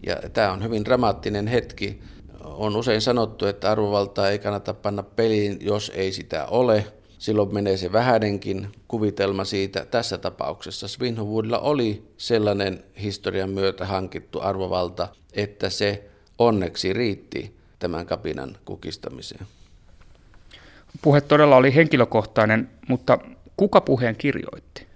Ja 0.06 0.16
tämä 0.34 0.52
on 0.52 0.64
hyvin 0.64 0.86
dramaattinen 0.86 1.48
hetki. 1.48 2.00
On 2.44 2.76
usein 2.76 3.02
sanottu, 3.02 3.46
että 3.46 3.72
arvovaltaa 3.72 4.30
ei 4.30 4.40
kannata 4.40 4.74
panna 4.74 5.04
peliin, 5.04 5.58
jos 5.62 5.92
ei 5.96 6.12
sitä 6.12 6.46
ole. 6.46 6.86
Silloin 7.18 7.54
menee 7.54 7.78
se 7.78 7.92
vähäinenkin 7.92 8.68
kuvitelma 8.88 9.46
siitä. 9.46 9.86
Tässä 9.86 10.18
tapauksessa 10.18 10.88
Svinhuvudilla 10.88 11.60
oli 11.60 12.04
sellainen 12.18 12.84
historian 13.02 13.50
myötä 13.50 13.86
hankittu 13.86 14.40
arvovalta, 14.40 15.08
että 15.34 15.70
se 15.70 16.10
onneksi 16.40 16.94
riitti 16.94 17.56
tämän 17.80 18.06
kapinan 18.06 18.58
kukistamiseen. 18.66 19.48
Puhe 21.02 21.22
todella 21.22 21.56
oli 21.56 21.76
henkilökohtainen, 21.76 22.70
mutta 22.88 23.20
kuka 23.58 23.82
puheen 23.82 24.16
kirjoitti? 24.16 24.88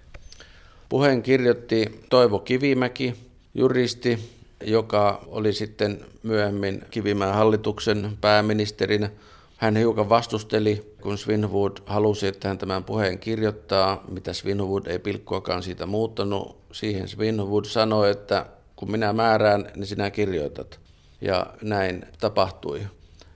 Puheen 0.88 1.22
kirjoitti 1.22 2.00
Toivo 2.10 2.38
Kivimäki, 2.38 3.14
juristi, 3.54 4.18
joka 4.66 5.24
oli 5.26 5.52
sitten 5.52 6.04
myöhemmin 6.22 6.84
Kivimäen 6.90 7.34
hallituksen 7.34 8.18
pääministerinä. 8.20 9.10
Hän 9.56 9.76
hiukan 9.76 10.08
vastusteli, 10.08 10.94
kun 11.00 11.18
Svinhuvud 11.18 11.76
halusi, 11.86 12.26
että 12.26 12.48
hän 12.48 12.58
tämän 12.58 12.84
puheen 12.84 13.18
kirjoittaa, 13.18 14.04
mitä 14.08 14.32
Svinhuvud 14.32 14.86
ei 14.86 14.98
pilkkuakaan 14.98 15.62
siitä 15.62 15.86
muuttanut. 15.86 16.56
Siihen 16.72 17.08
Svinhuvud 17.08 17.64
sanoi, 17.64 18.10
että 18.10 18.46
kun 18.76 18.90
minä 18.90 19.12
määrään, 19.12 19.70
niin 19.76 19.86
sinä 19.86 20.10
kirjoitat. 20.10 20.80
Ja 21.20 21.46
näin 21.62 22.04
tapahtui. 22.20 22.80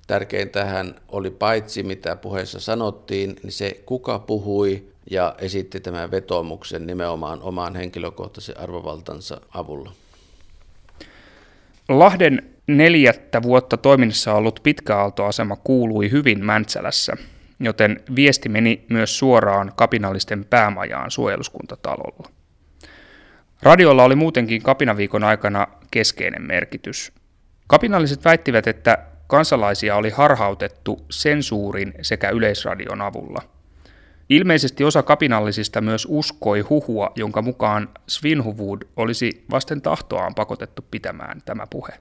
Tärkeintähän 0.07 0.95
oli 1.09 1.31
paitsi 1.31 1.83
mitä 1.83 2.17
puheessa 2.17 2.61
sanottiin, 2.61 3.37
niin 3.43 3.53
se 3.53 3.83
kuka 3.87 4.19
puhui 4.19 4.87
ja 5.11 5.35
esitti 5.39 5.81
tämän 5.81 6.11
vetomuksen 6.11 6.87
nimenomaan 6.87 7.43
omaan 7.43 7.77
henkilökohtaisen 7.77 8.61
arvovaltansa 8.61 9.41
avulla. 9.55 9.93
Lahden 11.89 12.51
neljättä 12.67 13.43
vuotta 13.43 13.77
toiminnassa 13.77 14.35
ollut 14.35 14.61
pitkäaaltoasema 14.63 15.57
kuului 15.57 16.11
hyvin 16.11 16.45
Mäntsälässä, 16.45 17.17
joten 17.61 18.01
viesti 18.17 18.49
meni 18.49 18.85
myös 18.91 19.19
suoraan 19.19 19.73
kapinallisten 19.77 20.45
päämajaan 20.45 21.11
suojeluskuntatalolla. 21.11 22.29
Radiolla 23.63 24.05
oli 24.05 24.17
muutenkin 24.17 24.63
kapinaviikon 24.63 25.25
aikana 25.25 25.67
keskeinen 25.91 26.43
merkitys. 26.43 27.13
Kapinalliset 27.67 28.25
väittivät, 28.25 28.67
että 28.67 28.99
kansalaisia 29.27 29.97
oli 29.97 30.11
harhautettu 30.11 31.07
sensuurin 31.11 31.95
sekä 32.03 32.31
yleisradion 32.31 33.03
avulla. 33.03 33.43
Ilmeisesti 34.29 34.85
osa 34.85 35.03
kapinallisista 35.03 35.81
myös 35.81 36.07
uskoi 36.11 36.61
huhua, 36.61 37.11
jonka 37.17 37.43
mukaan 37.43 37.89
Svinhuvud 38.09 38.83
olisi 38.97 39.45
vasten 39.51 39.83
tahtoaan 39.83 40.35
pakotettu 40.35 40.85
pitämään 40.91 41.43
tämä 41.45 41.67
puhe. 41.71 41.93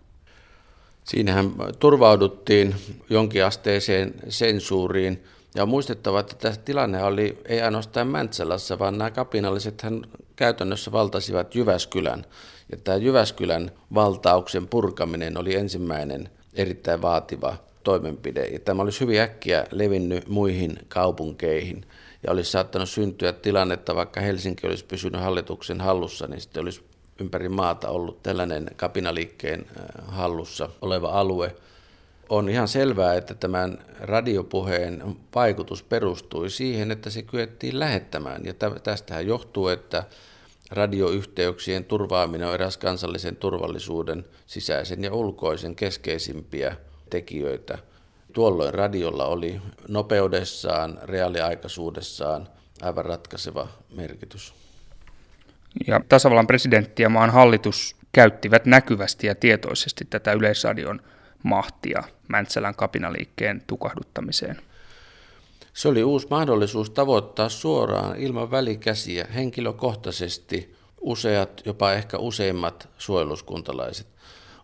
Siinähän 1.04 1.52
turvauduttiin 1.80 2.76
jonkinasteiseen 3.10 4.14
sensuuriin. 4.30 5.24
Ja 5.56 5.64
on 5.64 5.70
muistettava, 5.70 6.20
että 6.20 6.36
tämä 6.36 6.56
tilanne 6.66 7.04
oli 7.04 7.38
ei 7.46 7.62
ainoastaan 7.62 8.08
Mäntsälässä, 8.08 8.80
vaan 8.80 8.98
nämä 8.98 9.12
kapinalliset 9.12 9.86
käytännössä 10.36 10.92
valtasivat 10.92 11.56
Jyväskylän. 11.56 12.26
Ja 12.72 12.78
tämä 12.78 12.98
Jyväskylän 12.98 13.72
valtauksen 13.94 14.68
purkaminen 14.68 15.38
oli 15.38 15.56
ensimmäinen 15.56 16.30
erittäin 16.54 17.02
vaativa 17.02 17.58
toimenpide. 17.84 18.46
Ja 18.46 18.60
tämä 18.60 18.82
olisi 18.82 19.00
hyvin 19.00 19.22
äkkiä 19.22 19.66
levinnyt 19.72 20.28
muihin 20.28 20.80
kaupunkeihin. 20.88 21.86
Ja 22.26 22.32
olisi 22.32 22.52
saattanut 22.52 22.90
syntyä 22.90 23.34
tilannetta, 23.34 23.96
vaikka 23.96 24.22
Helsinki 24.22 24.68
olisi 24.68 24.86
pysynyt 24.86 25.22
hallituksen 25.22 25.82
hallussa, 25.82 26.28
niin 26.28 26.42
sitten 26.42 26.64
olisi 26.64 26.84
ympäri 27.20 27.50
maata 27.50 27.90
ollut 27.90 28.24
tällainen 28.24 28.68
kapinaliikkeen 28.76 29.66
äh, 29.80 30.08
hallussa 30.08 30.70
oleva 30.82 31.08
alue. 31.08 31.56
On 32.30 32.50
ihan 32.50 32.68
selvää, 32.68 33.16
että 33.16 33.34
tämän 33.34 33.78
radiopuheen 34.00 35.16
vaikutus 35.36 35.84
perustui 35.84 36.50
siihen, 36.50 36.92
että 36.92 37.10
se 37.10 37.22
kyettiin 37.22 37.80
lähettämään. 37.80 38.46
Ja 38.46 38.54
tästähän 38.84 39.28
johtuu, 39.28 39.68
että 39.68 40.04
radioyhteyksien 40.72 41.86
turvaaminen 41.86 42.48
on 42.48 42.54
eräs 42.54 42.78
kansallisen 42.78 43.36
turvallisuuden 43.36 44.26
sisäisen 44.48 45.04
ja 45.04 45.14
ulkoisen 45.14 45.76
keskeisimpiä 45.76 46.76
tekijöitä. 47.10 47.78
Tuolloin 48.36 48.74
radiolla 48.74 49.26
oli 49.26 49.62
nopeudessaan, 49.88 51.00
reaaliaikaisuudessaan 51.04 52.48
aivan 52.82 53.06
ratkaiseva 53.06 53.68
merkitys. 53.96 54.54
Ja 55.88 56.02
tasavallan 56.10 56.48
presidentti 56.48 57.04
ja 57.04 57.10
maan 57.10 57.30
hallitus 57.30 57.96
käyttivät 58.12 58.66
näkyvästi 58.66 59.28
ja 59.28 59.36
tietoisesti 59.36 60.06
tätä 60.10 60.34
yleisradion 60.34 61.02
mahtia 61.44 62.04
Mäntsälän 62.28 62.76
kapinaliikkeen 62.76 63.64
tukahduttamiseen. 63.68 64.62
Se 65.74 65.88
oli 65.88 66.04
uusi 66.04 66.28
mahdollisuus 66.30 66.90
tavoittaa 66.90 67.50
suoraan 67.50 68.16
ilman 68.16 68.52
välikäsiä 68.52 69.28
henkilökohtaisesti 69.34 70.76
useat, 71.02 71.62
jopa 71.66 71.94
ehkä 71.94 72.18
useimmat 72.18 72.90
suojeluskuntalaiset. 72.98 74.08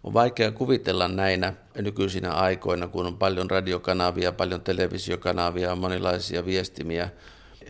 On 0.04 0.14
vaikea 0.14 0.52
kuvitella 0.52 1.08
näinä 1.08 1.54
nykyisinä 1.78 2.32
aikoina, 2.32 2.88
kun 2.88 3.06
on 3.06 3.18
paljon 3.18 3.50
radiokanavia, 3.50 4.32
paljon 4.32 4.62
televisiokanavia, 4.62 5.76
monilaisia 5.76 6.46
viestimiä, 6.46 7.10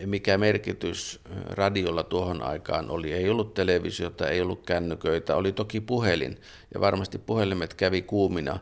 mikä 0.06 0.38
merkitys 0.38 1.20
radiolla 1.50 2.02
tuohon 2.02 2.42
aikaan 2.42 2.90
oli. 2.90 3.12
Ei 3.12 3.30
ollut 3.30 3.54
televisiota, 3.54 4.28
ei 4.28 4.40
ollut 4.40 4.66
kännyköitä, 4.66 5.36
oli 5.36 5.52
toki 5.52 5.80
puhelin 5.80 6.40
ja 6.74 6.80
varmasti 6.80 7.18
puhelimet 7.18 7.74
kävi 7.74 8.02
kuumina. 8.02 8.58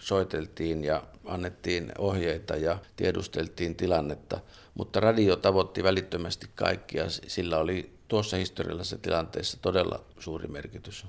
Soiteltiin 0.00 0.84
ja 0.84 1.02
annettiin 1.24 1.92
ohjeita 1.98 2.56
ja 2.56 2.78
tiedusteltiin 2.96 3.74
tilannetta, 3.74 4.40
mutta 4.74 5.00
radio 5.00 5.36
tavoitti 5.36 5.82
välittömästi 5.82 6.46
kaikkia, 6.54 7.04
sillä 7.08 7.58
oli 7.58 7.90
tuossa 8.08 8.36
historiallisessa 8.36 8.98
tilanteessa 8.98 9.58
todella 9.62 10.04
suuri 10.18 10.48
merkitys. 10.48 11.06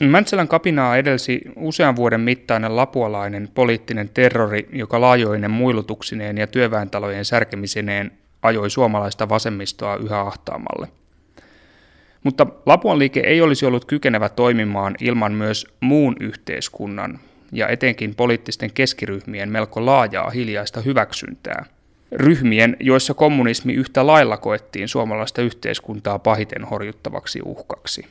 Mäntsälän 0.00 0.48
kapinaa 0.48 0.96
edelsi 0.96 1.40
usean 1.56 1.96
vuoden 1.96 2.20
mittainen 2.20 2.76
lapualainen 2.76 3.48
poliittinen 3.54 4.10
terrori, 4.14 4.68
joka 4.72 5.00
laajoinen 5.00 5.50
muilutuksineen 5.50 6.38
ja 6.38 6.46
työväentalojen 6.46 7.24
särkemisineen 7.24 8.10
ajoi 8.42 8.70
suomalaista 8.70 9.28
vasemmistoa 9.28 9.96
yhä 9.96 10.20
ahtaamalle. 10.20 10.88
Mutta 12.22 12.46
Lapuan 12.66 12.98
liike 12.98 13.20
ei 13.20 13.40
olisi 13.40 13.66
ollut 13.66 13.84
kykenevä 13.84 14.28
toimimaan 14.28 14.94
ilman 15.00 15.32
myös 15.32 15.66
muun 15.80 16.16
yhteiskunnan 16.20 17.18
ja 17.52 17.68
etenkin 17.68 18.14
poliittisten 18.14 18.72
keskiryhmien 18.72 19.52
melko 19.52 19.86
laajaa 19.86 20.30
hiljaista 20.30 20.80
hyväksyntää. 20.80 21.64
Ryhmien, 22.12 22.76
joissa 22.80 23.14
kommunismi 23.14 23.72
yhtä 23.72 24.06
lailla 24.06 24.36
koettiin 24.36 24.88
suomalaista 24.88 25.42
yhteiskuntaa 25.42 26.18
pahiten 26.18 26.64
horjuttavaksi 26.64 27.40
uhkaksi. 27.44 28.06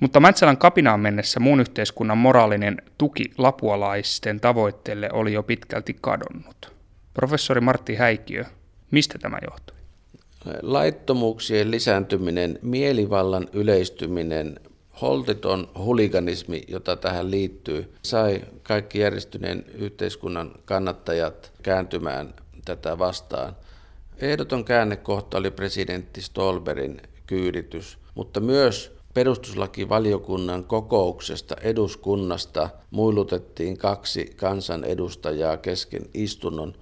Mutta 0.00 0.20
Mäntsälän 0.20 0.56
kapinaan 0.56 1.00
mennessä 1.00 1.40
muun 1.40 1.60
yhteiskunnan 1.60 2.18
moraalinen 2.18 2.82
tuki 2.98 3.24
lapualaisten 3.38 4.40
tavoitteelle 4.40 5.08
oli 5.12 5.32
jo 5.32 5.42
pitkälti 5.42 5.96
kadonnut. 6.00 6.72
Professori 7.14 7.60
Martti 7.60 7.94
Häikiö 7.94 8.44
Mistä 8.90 9.18
tämä 9.18 9.38
johtui? 9.50 9.76
Laittomuuksien 10.62 11.70
lisääntyminen, 11.70 12.58
mielivallan 12.62 13.48
yleistyminen, 13.52 14.60
holtiton 15.00 15.68
huliganismi, 15.78 16.62
jota 16.68 16.96
tähän 16.96 17.30
liittyy, 17.30 17.94
sai 18.02 18.44
kaikki 18.62 18.98
järjestyneen 18.98 19.64
yhteiskunnan 19.74 20.52
kannattajat 20.64 21.52
kääntymään 21.62 22.34
tätä 22.64 22.98
vastaan. 22.98 23.56
Ehdoton 24.18 24.64
käännekohta 24.64 25.38
oli 25.38 25.50
presidentti 25.50 26.22
Stolberin 26.22 27.00
kyyditys, 27.26 27.98
mutta 28.14 28.40
myös 28.40 28.95
perustuslakivaliokunnan 29.16 30.64
kokouksesta 30.64 31.56
eduskunnasta 31.62 32.68
muilutettiin 32.90 33.78
kaksi 33.78 34.32
kansanedustajaa 34.36 35.56
kesken 35.56 36.02
istunnon 36.14 36.74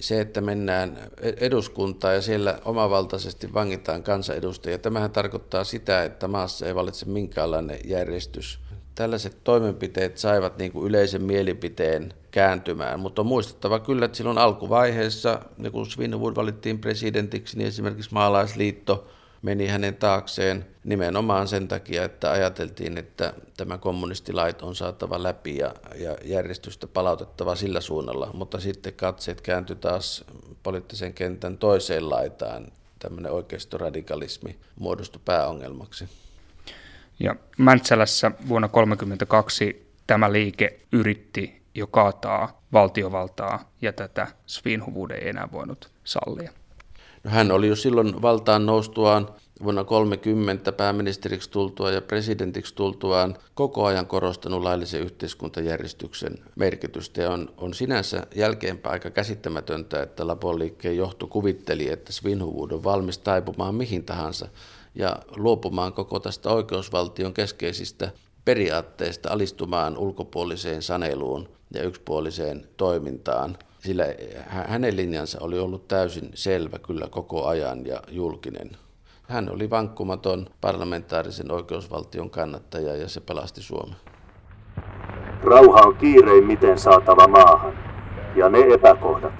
se, 0.00 0.20
että 0.20 0.40
mennään 0.40 0.98
eduskuntaan 1.22 2.14
ja 2.14 2.22
siellä 2.22 2.58
omavaltaisesti 2.64 3.54
vangitaan 3.54 4.02
kansanedustajia, 4.02 4.78
tämähän 4.78 5.10
tarkoittaa 5.10 5.64
sitä, 5.64 6.04
että 6.04 6.28
maassa 6.28 6.66
ei 6.66 6.74
valitse 6.74 7.06
minkäänlainen 7.06 7.78
järjestys. 7.84 8.58
Tällaiset 8.94 9.44
toimenpiteet 9.44 10.18
saivat 10.18 10.58
niin 10.58 10.72
kuin 10.72 10.86
yleisen 10.86 11.22
mielipiteen 11.22 12.14
kääntymään, 12.30 13.00
mutta 13.00 13.22
on 13.22 13.26
muistettava 13.26 13.80
kyllä, 13.80 14.04
että 14.04 14.16
silloin 14.16 14.38
alkuvaiheessa, 14.38 15.40
kun 15.72 15.86
Svinhuvud 15.86 16.36
valittiin 16.36 16.78
presidentiksi, 16.78 17.58
niin 17.58 17.68
esimerkiksi 17.68 18.12
maalaisliitto 18.12 19.08
meni 19.42 19.66
hänen 19.66 19.96
taakseen 19.96 20.66
nimenomaan 20.84 21.48
sen 21.48 21.68
takia, 21.68 22.04
että 22.04 22.30
ajateltiin, 22.30 22.98
että 22.98 23.34
tämä 23.56 23.78
kommunistilait 23.78 24.62
on 24.62 24.74
saatava 24.74 25.22
läpi 25.22 25.56
ja, 25.56 25.74
ja 25.94 26.16
järjestystä 26.24 26.86
palautettava 26.86 27.54
sillä 27.54 27.80
suunnalla, 27.80 28.30
mutta 28.32 28.60
sitten 28.60 28.92
katseet 28.92 29.40
kääntyi 29.40 29.76
taas 29.76 30.24
poliittisen 30.62 31.14
kentän 31.14 31.58
toiseen 31.58 32.10
laitaan. 32.10 32.72
Tämmöinen 32.98 33.32
oikeistoradikalismi 33.32 34.58
muodostui 34.76 35.22
pääongelmaksi. 35.24 36.08
Ja 37.20 37.36
Mäntsälässä 37.58 38.30
vuonna 38.48 38.68
1932 38.68 39.92
tämä 40.06 40.32
liike 40.32 40.80
yritti 40.92 41.62
jo 41.74 41.86
kaataa 41.86 42.62
valtiovaltaa 42.72 43.72
ja 43.82 43.92
tätä 43.92 44.26
Svinhuvud 44.46 45.10
ei 45.10 45.28
enää 45.28 45.48
voinut 45.52 45.90
sallia. 46.04 46.52
Hän 47.26 47.50
oli 47.50 47.68
jo 47.68 47.76
silloin 47.76 48.22
valtaan 48.22 48.66
noustuaan 48.66 49.28
vuonna 49.62 49.84
30 49.84 50.72
pääministeriksi 50.72 51.50
tultua 51.50 51.90
ja 51.90 52.02
presidentiksi 52.02 52.74
tultuaan 52.74 53.36
koko 53.54 53.84
ajan 53.84 54.06
korostanut 54.06 54.62
laillisen 54.62 55.00
yhteiskuntajärjestyksen 55.00 56.34
merkitystä. 56.56 57.22
Ja 57.22 57.30
on, 57.30 57.52
on 57.56 57.74
sinänsä 57.74 58.26
jälkeenpäin 58.34 58.92
aika 58.92 59.10
käsittämätöntä, 59.10 60.02
että 60.02 60.26
Lapon 60.26 60.58
liikkeen 60.58 60.96
johto 60.96 61.26
kuvitteli, 61.26 61.90
että 61.90 62.12
Svinhuvud 62.12 62.70
on 62.70 62.84
valmis 62.84 63.18
taipumaan 63.18 63.74
mihin 63.74 64.04
tahansa 64.04 64.48
ja 64.94 65.16
luopumaan 65.36 65.92
koko 65.92 66.20
tästä 66.20 66.50
oikeusvaltion 66.50 67.34
keskeisistä 67.34 68.10
periaatteista 68.44 69.32
alistumaan 69.32 69.98
ulkopuoliseen 69.98 70.82
saneluun 70.82 71.48
ja 71.74 71.82
yksipuoliseen 71.82 72.68
toimintaan– 72.76 73.56
sillä 73.84 74.04
hänen 74.48 74.96
linjansa 74.96 75.38
oli 75.40 75.58
ollut 75.58 75.88
täysin 75.88 76.30
selvä 76.34 76.78
kyllä 76.78 77.06
koko 77.10 77.46
ajan 77.46 77.86
ja 77.86 78.02
julkinen. 78.08 78.70
Hän 79.28 79.50
oli 79.50 79.70
vankkumaton 79.70 80.46
parlamentaarisen 80.60 81.50
oikeusvaltion 81.50 82.30
kannattaja 82.30 82.96
ja 82.96 83.08
se 83.08 83.20
pelasti 83.20 83.62
Suomen. 83.62 83.96
Rauha 85.42 85.80
on 85.80 85.96
kiireimmiten 85.96 86.78
saatava 86.78 87.28
maahan, 87.28 87.78
ja 88.36 88.48
ne 88.48 88.58
epäkohdat, 88.74 89.32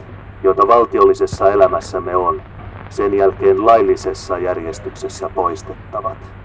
joita 0.42 0.68
valtiollisessa 0.68 1.50
elämässämme 1.50 2.16
on, 2.16 2.42
sen 2.90 3.14
jälkeen 3.14 3.66
laillisessa 3.66 4.38
järjestyksessä 4.38 5.28
poistettavat. 5.28 6.41